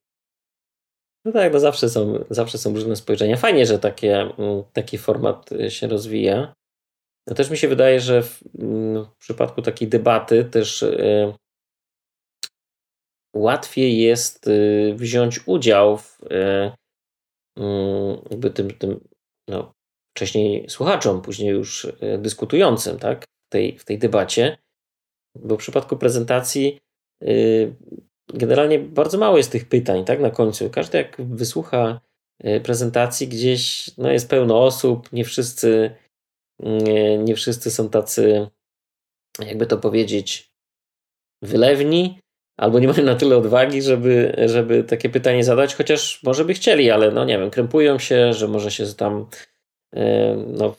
[1.26, 3.38] No tak, no zawsze są, zawsze są różne spojrzenia.
[3.38, 6.54] Fajnie, że takie, mm, taki format się rozwija.
[7.28, 11.34] No też mi się wydaje, że w, mm, w przypadku takiej debaty też y,
[13.36, 16.72] łatwiej jest y, wziąć udział w y,
[17.58, 19.08] mm, jakby tym, tym
[19.48, 19.74] no,
[20.18, 24.58] wcześniej słuchaczom, później już y, dyskutującym tak, w, tej, w tej debacie.
[25.36, 26.80] Bo w przypadku prezentacji
[27.24, 27.76] y,
[28.34, 30.70] generalnie bardzo mało jest tych pytań, tak, na końcu.
[30.70, 32.02] Każdy jak wysłucha
[32.64, 35.96] prezentacji gdzieś, no jest pełno osób, nie wszyscy,
[36.60, 38.48] nie, nie wszyscy są tacy,
[39.40, 40.52] jakby to powiedzieć,
[41.42, 42.23] wylewni,
[42.58, 46.92] albo nie mają na tyle odwagi, żeby, żeby takie pytanie zadać, chociaż może by chcieli,
[46.92, 49.28] ale no nie wiem, krępują się, że może się tam
[49.96, 50.76] e, no,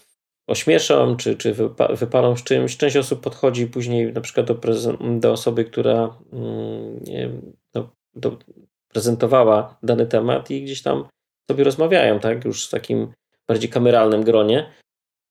[0.46, 1.54] ośmieszą, czy, czy
[1.94, 2.76] wypalą z czymś.
[2.76, 4.60] Część osób podchodzi później na przykład do,
[5.20, 8.38] do osoby, która mm, no, do,
[8.88, 11.08] prezentowała dany temat i gdzieś tam
[11.50, 13.12] sobie rozmawiają, tak, już w takim
[13.48, 14.70] bardziej kameralnym gronie.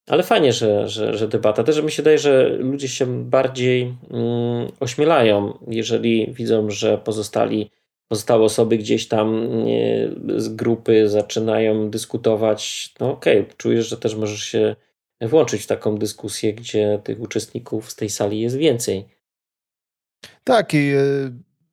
[0.08, 1.64] Ale fajnie, że, że, że debata.
[1.64, 3.82] Też mi się daje, że ludzie się bardziej
[4.12, 7.72] mm, ośmielają, jeżeli widzą, że pozostali,
[8.08, 12.94] pozostałe osoby gdzieś tam nie, z grupy zaczynają dyskutować.
[13.00, 14.76] No okej, okay, czujesz, że też możesz się
[15.22, 19.06] włączyć w taką dyskusję, gdzie tych uczestników z tej sali jest więcej.
[20.44, 20.92] Tak, i,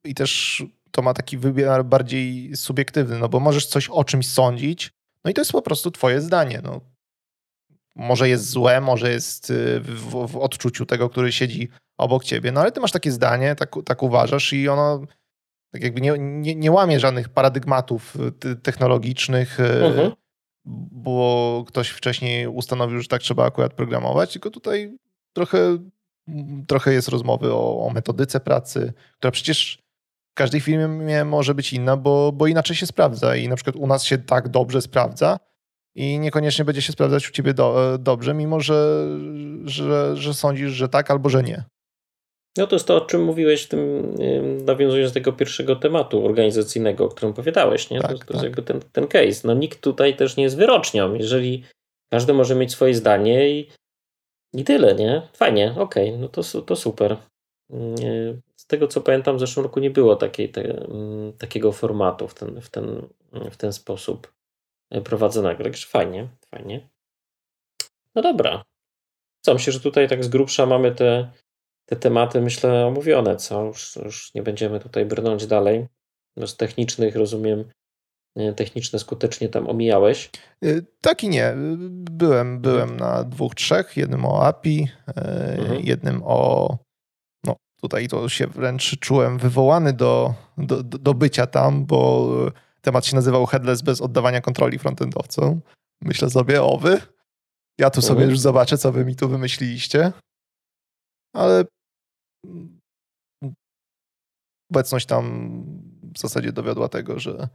[0.03, 4.91] i też to ma taki wymiar bardziej subiektywny, no bo możesz coś o czymś sądzić,
[5.25, 6.61] no i to jest po prostu twoje zdanie.
[6.63, 6.90] No.
[7.95, 12.61] Może jest złe, może jest y, w, w odczuciu tego, który siedzi obok ciebie, no
[12.61, 15.05] ale ty masz takie zdanie, tak, tak uważasz i ono
[15.71, 18.15] tak jakby nie, nie, nie łamie żadnych paradygmatów
[18.45, 20.11] y, technologicznych, y, mhm.
[20.91, 24.97] bo ktoś wcześniej ustanowił, że tak trzeba akurat programować, tylko tutaj
[25.33, 25.77] trochę,
[26.67, 29.81] trochę jest rozmowy o, o metodyce pracy, która przecież
[30.31, 33.87] w każdej firmie może być inna, bo, bo inaczej się sprawdza i na przykład u
[33.87, 35.39] nas się tak dobrze sprawdza
[35.95, 39.07] i niekoniecznie będzie się sprawdzać u ciebie do, dobrze, mimo że,
[39.65, 41.63] że, że sądzisz, że tak albo że nie.
[42.57, 44.15] No to jest to, o czym mówiłeś w tym,
[44.65, 48.01] nawiązując do tego pierwszego tematu organizacyjnego, o którym opowiadałeś, nie?
[48.01, 48.33] Tak, to, to tak.
[48.33, 49.47] jest jakby ten, ten case.
[49.47, 51.13] No nikt tutaj też nie jest wyrocznią.
[51.13, 51.63] Jeżeli
[52.09, 53.69] każdy może mieć swoje zdanie i,
[54.53, 55.21] i tyle, nie?
[55.33, 57.17] Fajnie, okej, okay, no to, to super.
[58.55, 62.33] Z tego co pamiętam, w zeszłym roku nie było takiej, te, mm, takiego formatu w
[62.33, 63.01] ten, w, ten,
[63.51, 64.33] w ten sposób
[65.03, 65.63] prowadzonego.
[65.63, 66.89] Także fajnie, fajnie.
[68.15, 68.63] No dobra.
[69.41, 71.31] Co, myślę, że tutaj tak z grubsza mamy te,
[71.85, 73.65] te tematy, myślę, omówione, co?
[73.65, 75.87] Już, już nie będziemy tutaj brnąć dalej.
[76.37, 77.65] No z technicznych, rozumiem,
[78.55, 80.29] techniczne skutecznie tam omijałeś?
[80.65, 81.53] Y, tak i nie.
[81.89, 83.97] Byłem, byłem na dwóch, trzech.
[83.97, 85.81] Jednym o API, mhm.
[85.83, 86.77] jednym o
[87.81, 92.29] tutaj to się wręcz czułem wywołany do, do, do bycia tam, bo
[92.81, 95.61] temat się nazywał Headless bez oddawania kontroli frontendowcom.
[96.01, 97.01] Myślę sobie, o wy,
[97.79, 98.29] ja tu sobie mhm.
[98.29, 100.11] już zobaczę, co wy mi tu wymyśliliście.
[101.35, 101.65] Ale
[104.71, 105.63] obecność tam
[106.15, 107.47] w zasadzie dowiodła tego, że,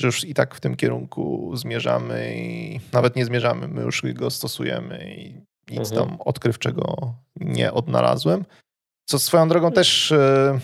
[0.00, 4.30] że już i tak w tym kierunku zmierzamy i nawet nie zmierzamy, my już go
[4.30, 5.40] stosujemy i
[5.70, 6.08] nic mhm.
[6.08, 8.44] tam odkrywczego nie odnalazłem.
[9.08, 10.58] Co swoją drogą też e,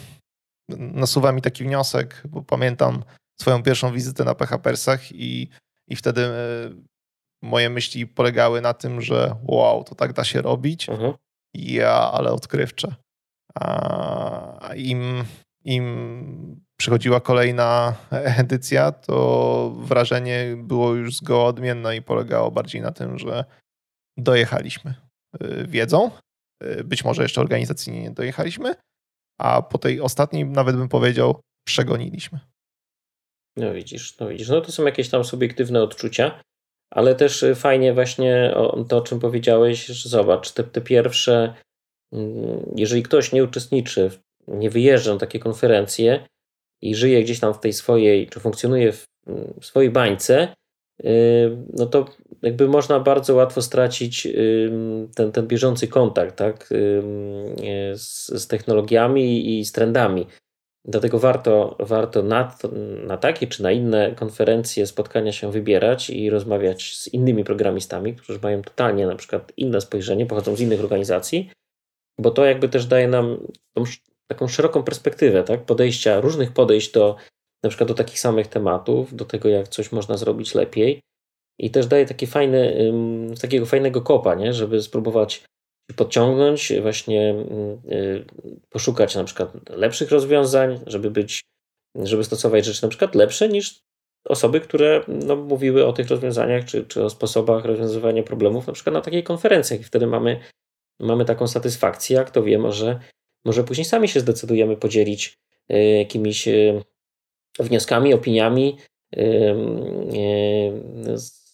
[0.79, 3.03] nasuwa mi taki wniosek, bo pamiętam
[3.41, 5.49] swoją pierwszą wizytę na PHPersach i,
[5.89, 6.71] i wtedy e,
[7.43, 10.89] moje myśli polegały na tym, że wow, to tak da się robić.
[10.89, 11.13] Mhm.
[11.55, 12.95] Ja, ale odkrywcze.
[13.55, 15.25] A im,
[15.65, 23.19] im przychodziła kolejna edycja, to wrażenie było już zgoła odmienne i polegało bardziej na tym,
[23.19, 23.45] że
[24.17, 24.95] dojechaliśmy
[25.41, 26.11] e, wiedzą,
[26.65, 28.75] Y, być może jeszcze organizacyjnie nie dojechaliśmy,
[29.41, 32.41] a po tej ostatniej nawet bym powiedział, przegoniliśmy.
[33.57, 36.41] No widzisz, no widzisz, no to są jakieś tam subiektywne odczucia,
[36.91, 38.55] ale też y, fajnie właśnie
[38.89, 41.55] to, o czym powiedziałeś, że zobacz, te, te pierwsze,
[42.13, 44.11] mm, jeżeli ktoś nie uczestniczy,
[44.49, 46.27] nie wyjeżdża na takie konferencje
[46.83, 49.05] i żyje gdzieś tam w tej swojej, czy funkcjonuje w,
[49.61, 50.55] w swojej bańce,
[51.05, 52.07] y, no to
[52.43, 54.29] jakby można bardzo łatwo stracić
[55.15, 56.69] ten, ten bieżący kontakt tak,
[57.95, 60.27] z, z technologiami i z trendami.
[60.89, 62.57] Dlatego warto, warto na,
[63.07, 68.39] na takie czy na inne konferencje, spotkania się wybierać i rozmawiać z innymi programistami, którzy
[68.43, 71.51] mają totalnie na przykład inne spojrzenie, pochodzą z innych organizacji,
[72.21, 73.39] bo to jakby też daje nam
[73.77, 73.85] tą,
[74.31, 75.65] taką szeroką perspektywę, tak?
[75.65, 77.17] podejścia, różnych podejść do
[77.65, 81.01] na przykład do takich samych tematów, do tego jak coś można zrobić lepiej
[81.61, 82.93] i też daje taki fajny,
[83.41, 84.53] takiego fajnego kopa, nie?
[84.53, 85.45] żeby spróbować
[85.97, 87.35] podciągnąć, właśnie
[87.93, 88.25] y,
[88.71, 91.45] poszukać na przykład lepszych rozwiązań, żeby być,
[91.95, 93.81] żeby stosować rzeczy na przykład lepsze niż
[94.25, 98.95] osoby, które no, mówiły o tych rozwiązaniach czy, czy o sposobach rozwiązywania problemów na przykład
[98.95, 100.41] na takich konferencjach i wtedy mamy,
[101.01, 103.01] mamy taką satysfakcję, jak to wie, może,
[103.45, 105.39] może później sami się zdecydujemy podzielić
[105.73, 106.83] y, jakimiś y,
[107.59, 108.79] wnioskami, opiniami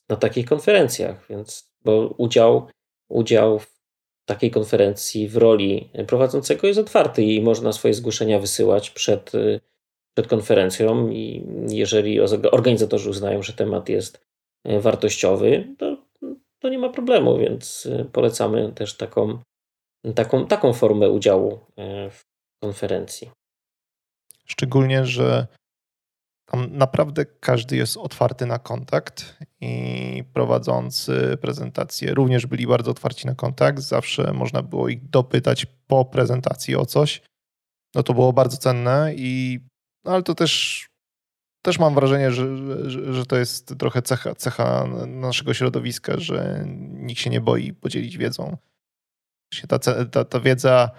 [0.09, 2.69] na takich konferencjach, więc bo udział,
[3.09, 3.82] udział w
[4.25, 9.33] takiej konferencji w roli prowadzącego jest otwarty i można swoje zgłoszenia wysyłać przed,
[10.15, 12.21] przed konferencją i jeżeli
[12.53, 14.27] organizatorzy uznają, że temat jest
[14.65, 15.97] e, wartościowy, to,
[16.59, 19.39] to nie ma problemu, więc e, polecamy też taką,
[20.15, 21.61] taką, taką formę udziału
[22.11, 22.21] w
[22.63, 23.31] konferencji.
[24.45, 25.47] Szczególnie, że
[26.53, 33.35] tam naprawdę każdy jest otwarty na kontakt i prowadzący prezentację również byli bardzo otwarci na
[33.35, 33.79] kontakt.
[33.79, 37.23] Zawsze można było ich dopytać po prezentacji o coś.
[37.95, 39.61] No to było bardzo cenne i
[40.05, 40.87] no ale to też
[41.63, 42.57] też mam wrażenie, że,
[42.91, 48.19] że, że to jest trochę cecha, cecha naszego środowiska, że nikt się nie boi podzielić
[48.19, 48.57] wiedzą.
[49.69, 50.91] Ta, ta, ta wiedza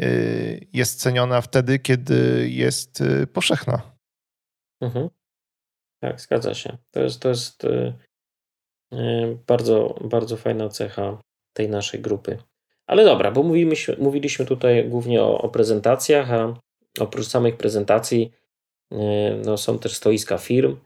[0.00, 3.91] y, jest ceniona wtedy, kiedy jest y, powszechna.
[4.82, 5.08] Mhm.
[6.00, 6.76] Tak, zgadza się.
[6.90, 7.94] To jest, to jest y,
[9.46, 11.22] bardzo, bardzo fajna cecha
[11.52, 12.38] tej naszej grupy.
[12.86, 16.60] Ale dobra, bo mówiliśmy, mówiliśmy tutaj głównie o, o prezentacjach, a
[16.98, 18.32] oprócz samych prezentacji
[18.92, 20.76] E, no, są też stoiska firm.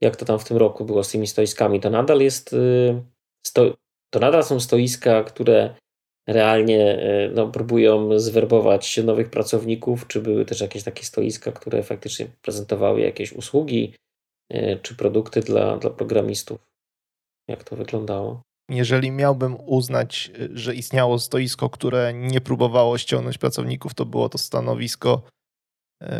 [0.00, 1.80] Jak to tam w tym roku było z tymi stoiskami?
[1.80, 2.56] To nadal jest.
[3.46, 3.74] Sto,
[4.10, 5.74] to nadal są stoiska, które
[6.26, 12.26] realnie e, no, próbują zwerbować nowych pracowników, czy były też jakieś takie stoiska, które faktycznie
[12.42, 13.94] prezentowały jakieś usługi
[14.82, 16.58] czy produkty dla, dla programistów?
[17.48, 18.42] Jak to wyglądało?
[18.70, 25.22] Jeżeli miałbym uznać, że istniało stoisko, które nie próbowało ściągnąć pracowników, to było to stanowisko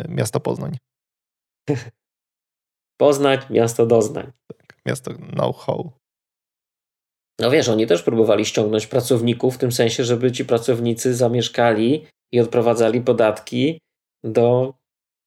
[0.09, 0.77] miasta Poznań.
[2.97, 4.31] Poznać miasto doznań.
[4.47, 5.91] Tak, miasto know-how.
[7.39, 12.39] No wiesz, oni też próbowali ściągnąć pracowników w tym sensie, żeby ci pracownicy zamieszkali i
[12.39, 13.79] odprowadzali podatki
[14.23, 14.73] do,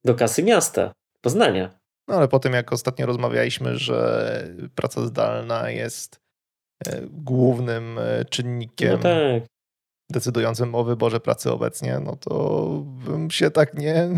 [0.05, 1.79] do kasy miasta, Poznania.
[2.09, 6.21] No ale po tym, jak ostatnio rozmawialiśmy, że praca zdalna jest
[6.87, 9.43] e, głównym e, czynnikiem no tak.
[10.11, 14.09] decydującym o wyborze pracy obecnie, no to bym się tak nie,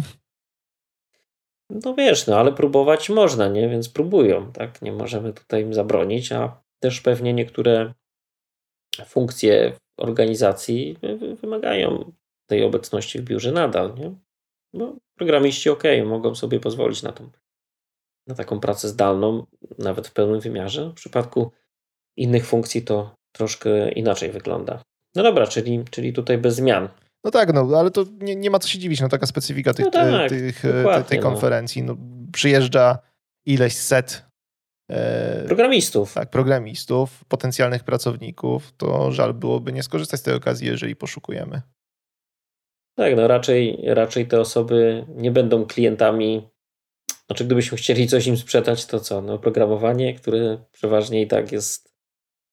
[1.70, 3.68] no wiesz, no ale próbować można, nie?
[3.68, 4.82] Więc próbują, tak?
[4.82, 7.94] Nie możemy tutaj im zabronić, a też pewnie niektóre
[9.06, 10.98] funkcje organizacji
[11.40, 12.12] wymagają
[12.46, 14.14] tej obecności w biurze nadal, nie?
[14.72, 17.30] No, programiści ok, mogą sobie pozwolić na, tą,
[18.26, 19.46] na taką pracę zdalną,
[19.78, 20.90] nawet w pełnym wymiarze.
[20.90, 21.52] W przypadku
[22.16, 24.82] innych funkcji to troszkę inaczej wygląda.
[25.14, 26.88] No dobra, czyli, czyli tutaj bez zmian.
[27.24, 29.84] No tak, no ale to nie, nie ma co się dziwić, no taka specyfika tych,
[29.84, 30.62] no tak, tych,
[31.08, 31.22] tej, no.
[31.22, 31.82] konferencji.
[31.82, 31.96] No.
[32.32, 32.98] przyjeżdża
[33.46, 34.27] ileś set
[35.46, 36.14] programistów.
[36.14, 38.72] Tak, programistów, potencjalnych pracowników.
[38.76, 41.62] To żal byłoby nie skorzystać z tej okazji, jeżeli poszukujemy.
[42.96, 46.48] Tak, no raczej, raczej te osoby nie będą klientami.
[47.26, 49.22] Znaczy, gdybyśmy chcieli coś im sprzedać, to co?
[49.22, 51.94] No, programowanie, które przeważnie i tak jest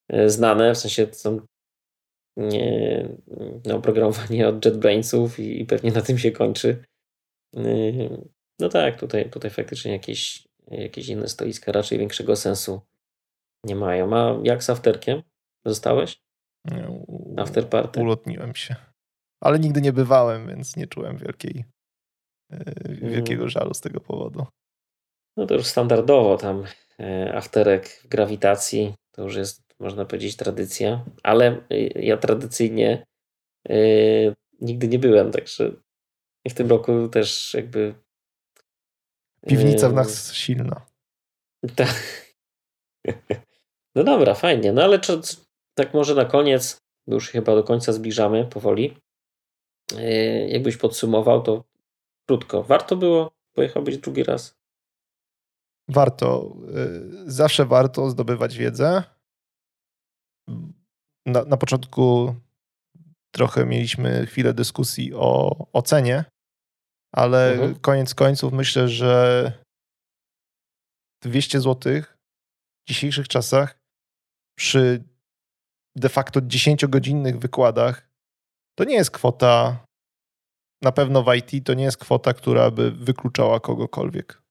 [0.09, 1.39] e, znane, w sensie są
[2.37, 3.09] nie,
[3.65, 6.83] no, oprogramowanie od JetBrainsów i, i pewnie na tym się kończy.
[7.53, 8.27] Yy,
[8.59, 12.81] no tak, tutaj, tutaj faktycznie jakieś, jakieś inne stoiska raczej większego sensu
[13.63, 14.15] nie mają.
[14.15, 15.23] A jak z afterkiem?
[15.65, 16.21] Zostałeś?
[17.37, 18.01] Afterparty?
[18.01, 18.75] Ulotniłem się.
[19.41, 21.65] Ale nigdy nie bywałem, więc nie czułem wielkiej,
[23.01, 23.49] wielkiego mm.
[23.49, 24.45] żalu z tego powodu.
[25.37, 26.63] No to już standardowo tam
[26.99, 33.05] yy, afterek w grawitacji to już jest można powiedzieć, tradycja, ale y, ja tradycyjnie
[34.61, 35.71] nigdy nie byłem, także
[36.49, 38.04] w tym roku też jakby.
[39.47, 40.85] Piwnica w nas silna.
[41.75, 42.25] Tak.
[43.95, 44.73] No dobra, fajnie.
[44.73, 45.21] No ale czy,
[45.77, 46.77] tak może na koniec,
[47.07, 48.97] bo już chyba do końca zbliżamy powoli.
[50.47, 51.63] Jakbyś podsumował, to
[52.27, 52.63] krótko.
[52.63, 54.55] Warto było pojechać drugi raz?
[55.89, 56.55] Warto.
[57.25, 59.03] Y, zawsze warto zdobywać wiedzę
[61.25, 62.35] na, na początku
[63.31, 66.25] trochę mieliśmy chwilę dyskusji o ocenie,
[67.15, 67.75] ale mhm.
[67.79, 69.51] koniec końców myślę, że
[71.23, 72.01] 200 zł
[72.85, 73.79] w dzisiejszych czasach
[74.57, 75.03] przy
[75.95, 78.09] de facto 10-godzinnych wykładach
[78.77, 79.85] to nie jest kwota,
[80.81, 84.41] na pewno w IT to nie jest kwota, która by wykluczała kogokolwiek.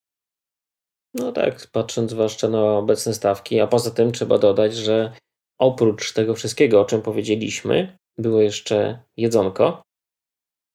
[1.15, 5.17] No tak, patrząc zwłaszcza na obecne stawki, a poza tym trzeba dodać, że
[5.59, 9.83] oprócz tego wszystkiego, o czym powiedzieliśmy, było jeszcze jedzonko,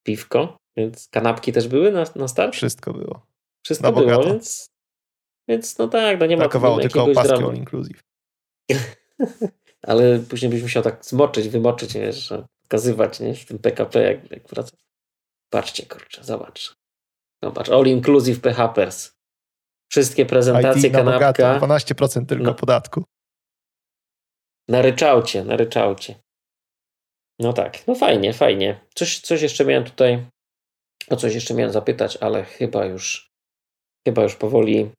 [0.06, 2.54] piwko, więc kanapki też były na, na start?
[2.54, 3.26] Wszystko było.
[3.64, 4.70] Wszystko było, więc,
[5.48, 8.00] więc no tak, no nie ma Brakowało tylko opaski all inclusive.
[9.82, 14.48] Ale później byś musiał tak zmoczyć, wymoczyć, wiesz, pokazywać, nie, w tym PKP, jak, jak
[14.48, 14.76] wraca.
[15.50, 16.76] Patrzcie, kurczę, zobacz.
[17.42, 19.12] Zobacz, all inclusive PHPers.
[19.90, 21.32] Wszystkie prezentacje, IT kanapka.
[21.32, 22.54] Bogato, 12% tylko no.
[22.54, 23.04] podatku.
[24.68, 26.14] Na ryczałcie, na ryczałcie.
[27.38, 28.80] No tak, no fajnie, fajnie.
[28.94, 30.26] Coś, coś jeszcze miałem tutaj,
[31.10, 33.30] o coś jeszcze miałem zapytać, ale chyba już,
[34.06, 34.90] chyba już powoli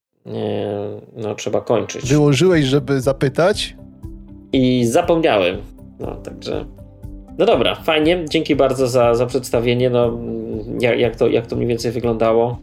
[1.17, 2.09] no, trzeba kończyć.
[2.09, 3.75] Wyłożyłeś, żeby zapytać?
[4.53, 5.57] I zapomniałem.
[5.99, 6.65] No, także.
[7.37, 8.25] No dobra, fajnie.
[8.29, 9.89] Dzięki bardzo za, za przedstawienie.
[9.89, 10.19] No,
[10.79, 12.59] jak, jak, to, jak to mniej więcej wyglądało.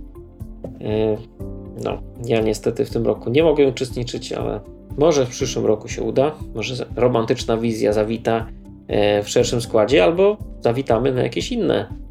[0.81, 1.17] E,
[1.85, 4.61] no, ja niestety w tym roku nie mogę uczestniczyć, ale
[4.99, 8.47] może w przyszłym roku się uda, może romantyczna wizja zawita
[8.89, 12.08] e, w szerszym składzie, albo zawitamy na jakieś inne e,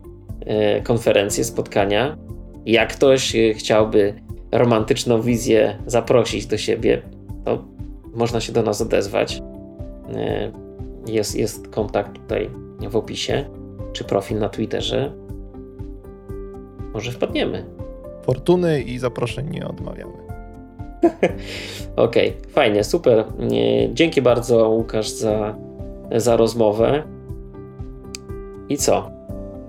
[0.83, 2.17] konferencje, spotkania.
[2.65, 4.13] Jak ktoś e, chciałby
[4.51, 7.01] romantyczną wizję zaprosić do siebie,
[7.45, 7.65] to
[8.13, 9.41] można się do nas odezwać.
[10.15, 10.51] E,
[11.07, 12.49] jest, jest kontakt tutaj
[12.89, 13.45] w opisie,
[13.93, 15.11] czy profil na Twitterze.
[16.93, 17.65] Może wpadniemy.
[18.21, 20.13] Fortuny i zaproszeń nie odmawiamy.
[21.95, 23.25] Okej, okay, fajnie, super.
[23.93, 25.55] Dzięki bardzo, Łukasz, za,
[26.15, 27.03] za rozmowę.
[28.69, 29.16] I co?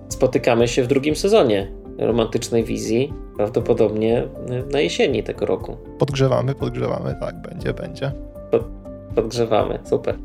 [0.09, 4.29] Spotykamy się w drugim sezonie romantycznej wizji, prawdopodobnie
[4.73, 5.77] na jesieni tego roku.
[5.99, 8.13] Podgrzewamy, podgrzewamy, tak, będzie, będzie.
[8.51, 8.65] Pod,
[9.15, 10.19] podgrzewamy, super.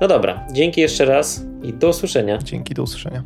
[0.00, 2.38] No dobra, dzięki jeszcze raz i do usłyszenia.
[2.38, 3.22] Dzięki, do usłyszenia.